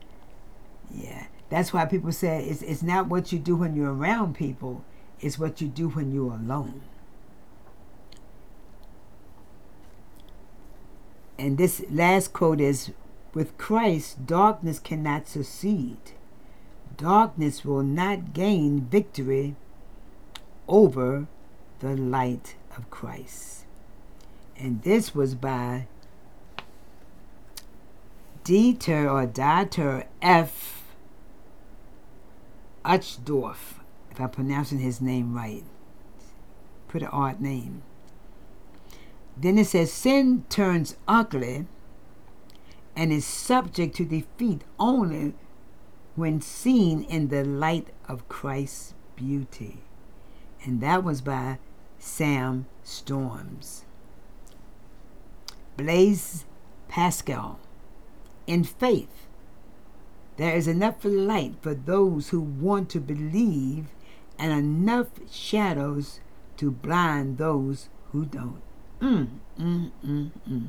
yeah. 0.91 1.27
That's 1.49 1.73
why 1.73 1.85
people 1.85 2.13
say 2.13 2.45
it's, 2.45 2.63
it's 2.63 2.83
not 2.83 3.09
what 3.09 3.33
you 3.33 3.39
do 3.39 3.57
when 3.57 3.77
you're 3.77 3.95
around 3.95 4.35
people, 4.35 4.85
it's 5.21 5.39
what 5.39 5.61
you 5.61 5.69
do 5.69 5.89
when 5.89 6.13
you're 6.13 6.33
alone. 6.35 6.83
And 11.39 11.59
this 11.59 11.85
last 11.91 12.33
quote 12.33 12.61
is 12.61 12.93
With 13.35 13.59
Christ, 13.59 14.27
darkness 14.27 14.79
cannot 14.79 15.29
succeed. 15.29 15.99
Darkness 16.97 17.65
will 17.65 17.83
not 17.83 18.33
gain 18.33 18.81
victory 18.81 19.55
over 20.67 21.27
the 21.81 21.95
light 21.97 22.57
of 22.77 22.91
Christ. 22.91 23.65
And 24.57 24.83
this 24.83 25.15
was 25.15 25.35
by 25.35 25.87
Dieter 28.45 29.11
or 29.11 29.27
Dieter 29.27 30.07
F. 30.23 30.85
Uchtdorf, 32.85 33.81
if 34.11 34.21
I'm 34.21 34.31
pronouncing 34.31 34.79
his 34.79 35.01
name 35.01 35.35
right. 35.35 35.65
Pretty 36.89 37.07
odd 37.07 37.41
name. 37.41 37.83
Then 39.37 39.59
it 39.59 39.67
says, 39.67 39.93
Sin 39.93 40.45
turns 40.49 40.97
ugly 41.07 41.67
and 42.95 43.13
is 43.13 43.27
subject 43.27 43.97
to 43.97 44.05
defeat 44.05 44.63
only 44.79 45.35
when 46.15 46.41
seen 46.41 47.03
in 47.05 47.29
the 47.29 47.45
light 47.45 47.89
of 48.09 48.29
Christ's 48.29 48.95
beauty 49.17 49.83
and 50.67 50.81
that 50.81 51.05
was 51.05 51.21
by 51.21 51.59
Sam 51.99 52.67
Storms. 52.83 53.85
Blaise 55.77 56.45
Pascal. 56.89 57.61
In 58.47 58.65
faith, 58.65 59.29
there 60.37 60.57
is 60.57 60.67
enough 60.67 61.05
light 61.05 61.55
for 61.61 61.75
those 61.75 62.31
who 62.31 62.41
want 62.41 62.91
to 62.91 63.01
believe 63.01 63.87
and 64.39 64.53
enough 64.53 65.09
shadows 65.31 66.21
to 66.57 66.71
blind 66.71 67.39
those 67.39 67.89
who 68.11 68.25
don't. 68.25 68.66
Mm, 69.01 69.29
mm, 69.59 69.91
mm, 70.05 70.31
mm. 70.49 70.67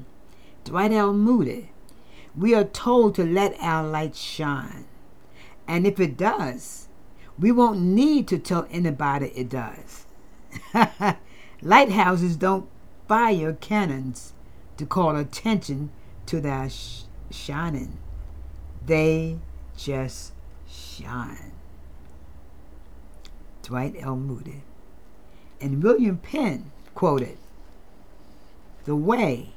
Dwight 0.66 0.92
L. 0.92 1.14
Moody. 1.14 1.72
We 2.36 2.54
are 2.54 2.66
told 2.66 3.16
to 3.16 3.24
let 3.24 3.56
our 3.62 3.88
light 3.88 4.16
shine. 4.16 4.86
And 5.68 5.88
if 5.88 6.00
it 6.00 6.18
does, 6.18 6.88
we 7.40 7.52
won't 7.52 7.80
need 7.80 8.28
to 8.30 8.38
tell 8.38 8.68
anybody 8.70 9.32
it 9.36 9.50
does. 9.50 10.06
Lighthouses 11.62 12.36
don't 12.36 12.68
fire 13.08 13.54
cannons 13.54 14.34
to 14.78 14.86
call 14.86 15.16
attention 15.16 15.92
to 16.26 16.42
their 16.42 16.70
sh- 16.70 17.04
shining. 17.32 17.98
They 18.86 19.40
just 19.78 20.34
shine. 20.70 21.54
Dwight 23.64 23.96
L. 24.00 24.16
Moody. 24.16 24.64
And 25.60 25.82
William 25.84 26.18
Penn 26.18 26.72
quoted 26.94 27.38
The 28.88 28.96
way, 28.96 29.50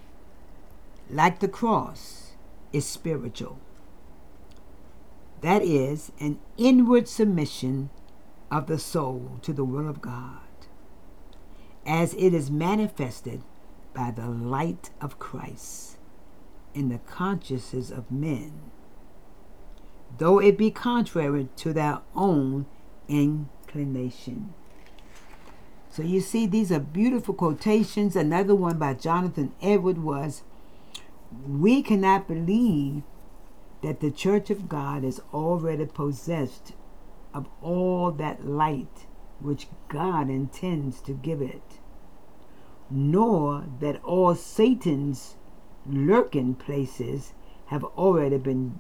like 1.08 1.40
the 1.40 1.48
cross, 1.48 2.32
is 2.74 2.84
spiritual 2.84 3.58
that 5.40 5.62
is, 5.62 6.12
an 6.20 6.38
inward 6.58 7.08
submission 7.08 7.90
of 8.50 8.66
the 8.66 8.78
soul 8.78 9.38
to 9.42 9.52
the 9.52 9.64
will 9.64 9.88
of 9.88 10.00
God, 10.02 10.40
as 11.86 12.14
it 12.14 12.34
is 12.34 12.50
manifested 12.50 13.42
by 13.94 14.10
the 14.10 14.28
light 14.28 14.90
of 15.00 15.18
Christ 15.18 15.96
in 16.74 16.88
the 16.88 16.98
consciences 16.98 17.90
of 17.90 18.10
men, 18.10 18.52
though 20.18 20.38
it 20.38 20.58
be 20.58 20.70
contrary 20.70 21.48
to 21.56 21.72
their 21.72 22.00
own 22.14 22.66
inclination. 23.08 24.52
So 25.90 26.02
you 26.02 26.20
see, 26.20 26.46
these 26.46 26.70
are 26.70 26.78
beautiful 26.78 27.34
quotations. 27.34 28.14
Another 28.14 28.54
one 28.54 28.78
by 28.78 28.94
Jonathan 28.94 29.52
Edward 29.60 29.98
was, 29.98 30.42
We 31.46 31.82
cannot 31.82 32.28
believe 32.28 33.02
that 33.82 34.00
the 34.00 34.10
church 34.10 34.50
of 34.50 34.68
God 34.68 35.04
is 35.04 35.20
already 35.34 35.86
possessed 35.86 36.74
of 37.34 37.48
all 37.60 38.12
that 38.12 38.46
light 38.46 39.06
which 39.40 39.66
God 39.88 40.28
intends 40.28 41.00
to 41.02 41.12
give 41.12 41.40
it, 41.40 41.80
nor 42.90 43.64
that 43.80 44.02
all 44.04 44.34
Satan's 44.34 45.36
lurking 45.86 46.54
places 46.54 47.32
have 47.66 47.84
already 47.84 48.38
been 48.38 48.78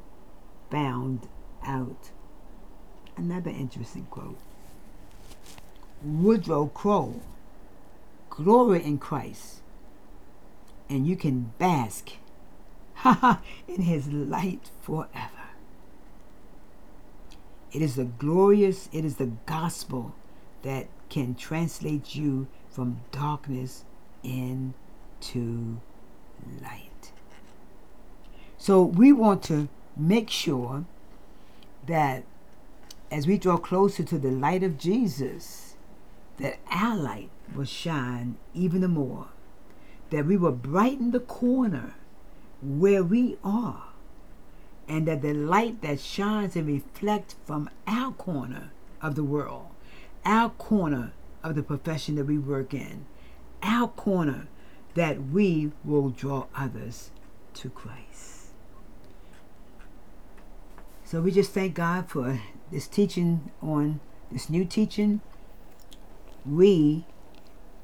found 0.70 1.28
out. 1.64 2.10
Another 3.16 3.50
interesting 3.50 4.06
quote. 4.06 4.38
Woodrow 6.02 6.66
Kroll, 6.66 7.20
glory 8.30 8.84
in 8.84 8.98
Christ, 8.98 9.60
and 10.88 11.06
you 11.06 11.16
can 11.16 11.52
bask 11.58 12.12
in 13.68 13.82
his 13.82 14.08
light 14.08 14.70
forever. 14.80 15.40
It 17.72 17.82
is 17.82 17.96
the 17.96 18.04
glorious, 18.04 18.88
it 18.92 19.04
is 19.04 19.16
the 19.16 19.30
gospel 19.46 20.14
that 20.62 20.88
can 21.08 21.34
translate 21.34 22.14
you 22.14 22.48
from 22.68 23.00
darkness 23.12 23.84
into 24.22 25.80
light. 26.62 27.12
So 28.58 28.82
we 28.82 29.12
want 29.12 29.42
to 29.44 29.68
make 29.96 30.30
sure 30.30 30.84
that 31.86 32.24
as 33.10 33.26
we 33.26 33.38
draw 33.38 33.56
closer 33.56 34.02
to 34.04 34.18
the 34.18 34.30
light 34.30 34.62
of 34.62 34.78
Jesus, 34.78 35.69
that 36.40 36.58
our 36.70 36.96
light 36.96 37.30
will 37.54 37.64
shine 37.64 38.36
even 38.54 38.80
the 38.80 38.88
more, 38.88 39.28
that 40.10 40.26
we 40.26 40.36
will 40.36 40.52
brighten 40.52 41.10
the 41.10 41.20
corner 41.20 41.94
where 42.62 43.02
we 43.02 43.36
are, 43.44 43.84
and 44.88 45.06
that 45.06 45.22
the 45.22 45.32
light 45.32 45.82
that 45.82 46.00
shines 46.00 46.56
and 46.56 46.66
reflects 46.66 47.36
from 47.44 47.70
our 47.86 48.12
corner 48.12 48.72
of 49.00 49.14
the 49.14 49.24
world, 49.24 49.68
our 50.24 50.50
corner 50.50 51.12
of 51.42 51.54
the 51.54 51.62
profession 51.62 52.16
that 52.16 52.24
we 52.24 52.38
work 52.38 52.74
in, 52.74 53.06
our 53.62 53.88
corner 53.88 54.48
that 54.94 55.22
we 55.28 55.70
will 55.84 56.10
draw 56.10 56.46
others 56.54 57.10
to 57.54 57.70
Christ. 57.70 58.48
So 61.04 61.20
we 61.20 61.32
just 61.32 61.52
thank 61.52 61.74
God 61.74 62.08
for 62.08 62.40
this 62.70 62.86
teaching 62.86 63.50
on 63.60 64.00
this 64.30 64.48
new 64.48 64.64
teaching. 64.64 65.20
We 66.46 67.04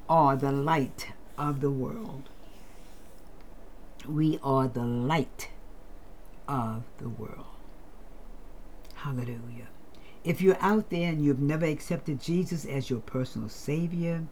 are 0.09 0.37
the 0.37 0.53
light 0.53 1.09
of 1.37 1.61
the 1.61 1.71
world. 1.71 2.31
We 4.09 4.39
are 4.43 4.67
the 4.69 4.85
light 4.85 5.51
of 6.49 6.85
the 6.99 7.09
world. 7.09 7.47
Hallelujah. 8.95 9.69
If 10.25 10.41
you're 10.41 10.59
out 10.61 10.91
there 10.91 11.11
and 11.11 11.25
you've 11.25 11.41
never 11.41 11.67
accepted 11.67 12.21
Jesus 12.21 12.65
as 12.65 12.89
your 12.89 13.01
personal 13.01 13.49
Savior, 13.49 14.25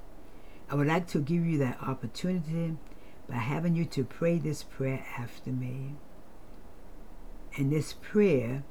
I 0.70 0.74
would 0.74 0.86
like 0.86 1.06
to 1.08 1.20
give 1.20 1.44
you 1.44 1.58
that 1.58 1.82
opportunity 1.82 2.76
by 3.28 3.36
having 3.36 3.76
you 3.76 3.84
to 3.86 4.04
pray 4.04 4.38
this 4.38 4.62
prayer 4.62 5.04
after 5.18 5.50
me. 5.50 5.96
And 7.56 7.70
this 7.70 7.92
prayer 7.92 8.64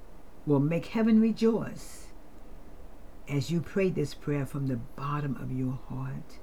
will 0.45 0.59
make 0.59 0.87
heaven 0.87 1.21
rejoice 1.21 2.02
as 3.27 3.49
you 3.49 3.61
pray 3.61 3.89
this 3.89 4.13
prayer 4.13 4.45
from 4.45 4.67
the 4.67 4.77
bottom 4.77 5.37
of 5.41 5.51
your 5.51 5.79
heart. 5.89 6.39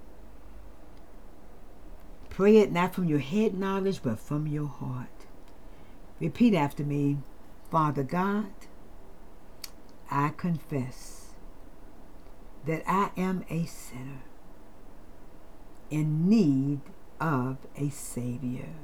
Pray 2.28 2.58
it 2.58 2.72
not 2.72 2.94
from 2.94 3.04
your 3.04 3.18
head 3.18 3.54
knowledge, 3.54 4.02
but 4.02 4.18
from 4.18 4.46
your 4.46 4.68
heart. 4.68 5.26
Repeat 6.20 6.54
after 6.54 6.84
me 6.84 7.18
Father 7.70 8.02
God, 8.02 8.52
I 10.10 10.30
confess 10.36 11.34
that 12.66 12.82
I 12.86 13.10
am 13.16 13.44
a 13.48 13.64
sinner 13.64 14.22
in 15.88 16.28
need 16.28 16.80
of 17.20 17.58
a 17.76 17.90
Savior. 17.90 18.74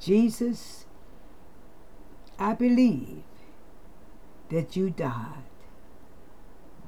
Jesus, 0.00 0.86
I 2.38 2.54
believe 2.54 3.22
that 4.48 4.76
you 4.76 4.88
died 4.90 5.44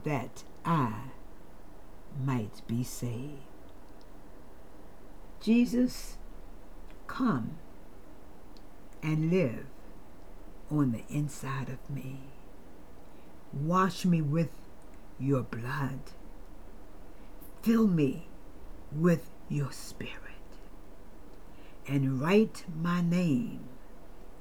that 0.07 0.45
I 0.65 0.93
might 2.25 2.63
be 2.69 2.85
saved. 2.85 3.43
Jesus, 5.41 6.17
come 7.09 7.59
and 9.03 9.33
live 9.33 9.67
on 10.71 10.93
the 10.93 11.03
inside 11.13 11.69
of 11.69 11.91
me. 11.91 12.21
Wash 13.53 14.05
me 14.05 14.23
with 14.23 14.53
your 15.19 15.43
blood. 15.43 15.99
Fill 17.63 17.89
me 17.89 18.29
with 18.93 19.29
your 19.49 19.73
spirit. 19.73 20.13
And 21.89 22.21
write 22.21 22.65
my 22.81 23.01
name 23.01 23.65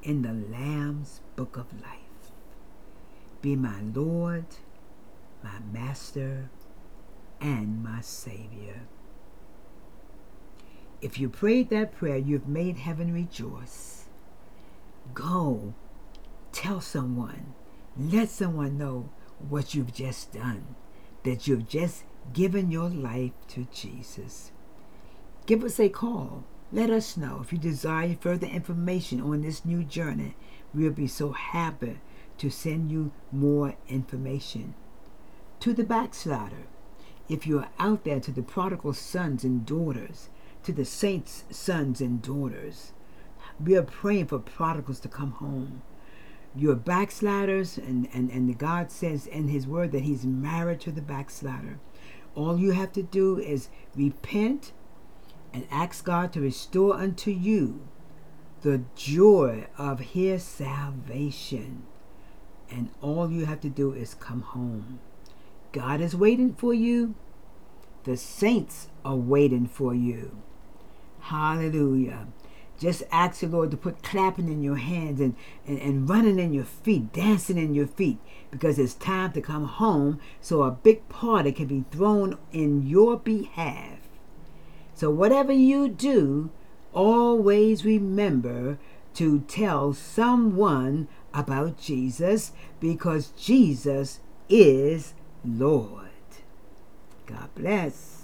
in 0.03 0.21
the 0.21 0.33
Lamb's 0.33 1.21
book 1.35 1.57
of 1.57 1.73
life. 1.81 2.31
Be 3.41 3.55
my 3.55 3.81
Lord, 3.81 4.45
my 5.45 5.59
Master, 5.71 6.49
and 7.39 7.83
my 7.83 8.01
Savior. 8.01 8.87
If 11.01 11.19
you 11.19 11.29
prayed 11.29 11.69
that 11.69 11.95
prayer, 11.95 12.17
you've 12.17 12.47
made 12.47 12.77
heaven 12.77 13.13
rejoice. 13.13 14.05
Go, 15.13 15.75
tell 16.51 16.81
someone, 16.81 17.53
let 17.95 18.29
someone 18.29 18.79
know 18.79 19.09
what 19.47 19.75
you've 19.75 19.93
just 19.93 20.33
done, 20.33 20.75
that 21.23 21.47
you've 21.47 21.69
just 21.69 22.05
given 22.33 22.71
your 22.71 22.89
life 22.89 23.33
to 23.49 23.67
Jesus. 23.71 24.51
Give 25.45 25.63
us 25.63 25.79
a 25.79 25.89
call. 25.89 26.43
Let 26.71 26.89
us 26.89 27.15
know 27.15 27.41
if 27.43 27.53
you 27.53 27.59
desire 27.59 28.17
further 28.19 28.47
information 28.47 29.21
on 29.21 29.41
this 29.41 29.63
new 29.63 29.83
journey. 29.83 30.35
We'll 30.73 30.91
be 30.91 31.07
so 31.07 31.33
happy 31.33 31.99
to 32.39 32.49
send 32.49 32.91
you 32.91 33.11
more 33.31 33.75
information. 33.87 34.73
To 35.65 35.73
the 35.73 35.83
backslider, 35.83 36.67
if 37.27 37.47
you 37.47 37.57
are 37.57 37.69
out 37.79 38.03
there, 38.03 38.19
to 38.19 38.31
the 38.31 38.43
prodigal 38.43 38.93
sons 38.93 39.43
and 39.43 39.65
daughters, 39.65 40.29
to 40.61 40.71
the 40.71 40.85
saints' 40.85 41.43
sons 41.49 41.99
and 41.99 42.21
daughters, 42.21 42.93
we 43.59 43.75
are 43.75 43.81
praying 43.81 44.27
for 44.27 44.37
prodigals 44.37 44.99
to 44.99 45.07
come 45.07 45.31
home. 45.31 45.81
You're 46.55 46.75
backsliders, 46.75 47.79
and, 47.79 48.07
and, 48.13 48.29
and 48.29 48.55
God 48.59 48.91
says 48.91 49.25
in 49.25 49.47
His 49.47 49.65
Word 49.65 49.91
that 49.93 50.03
He's 50.03 50.23
married 50.23 50.81
to 50.81 50.91
the 50.91 51.01
backslider. 51.01 51.79
All 52.35 52.59
you 52.59 52.73
have 52.73 52.91
to 52.91 53.01
do 53.01 53.39
is 53.39 53.69
repent 53.95 54.71
and 55.51 55.65
ask 55.71 56.05
God 56.05 56.31
to 56.33 56.41
restore 56.41 56.93
unto 56.93 57.31
you 57.31 57.87
the 58.61 58.83
joy 58.95 59.65
of 59.79 59.99
His 59.99 60.43
salvation. 60.43 61.87
And 62.69 62.91
all 63.01 63.31
you 63.31 63.47
have 63.47 63.61
to 63.61 63.69
do 63.71 63.93
is 63.93 64.13
come 64.13 64.41
home. 64.41 64.99
God 65.75 65.99
is 65.99 66.15
waiting 66.15 66.53
for 66.53 66.73
you. 66.73 67.15
The 68.05 68.15
saints 68.15 68.87
are 69.03 69.17
waiting 69.17 69.67
for 69.67 69.93
you. 69.93 70.41
Hallelujah. 71.19 72.27
Just 72.79 73.03
ask 73.11 73.41
the 73.41 73.47
Lord 73.47 73.71
to 73.71 73.77
put 73.77 74.01
clapping 74.01 74.47
in 74.47 74.63
your 74.63 74.77
hands 74.77 75.19
and, 75.19 75.35
and, 75.67 75.77
and 75.79 76.09
running 76.09 76.39
in 76.39 76.53
your 76.53 76.63
feet, 76.63 77.11
dancing 77.11 77.57
in 77.57 77.75
your 77.75 77.87
feet, 77.87 78.19
because 78.51 78.79
it's 78.79 78.93
time 78.93 79.33
to 79.33 79.41
come 79.41 79.65
home 79.65 80.21
so 80.39 80.63
a 80.63 80.71
big 80.71 81.09
party 81.09 81.51
can 81.51 81.65
be 81.65 81.83
thrown 81.91 82.37
in 82.53 82.87
your 82.87 83.17
behalf. 83.19 83.99
So, 84.93 85.09
whatever 85.09 85.51
you 85.51 85.89
do, 85.89 86.51
always 86.93 87.83
remember 87.83 88.77
to 89.15 89.41
tell 89.41 89.91
someone 89.91 91.09
about 91.33 91.77
Jesus 91.77 92.53
because 92.79 93.33
Jesus 93.37 94.21
is 94.47 95.13
Lord. 95.47 96.09
God 97.27 97.49
bless. 97.55 98.14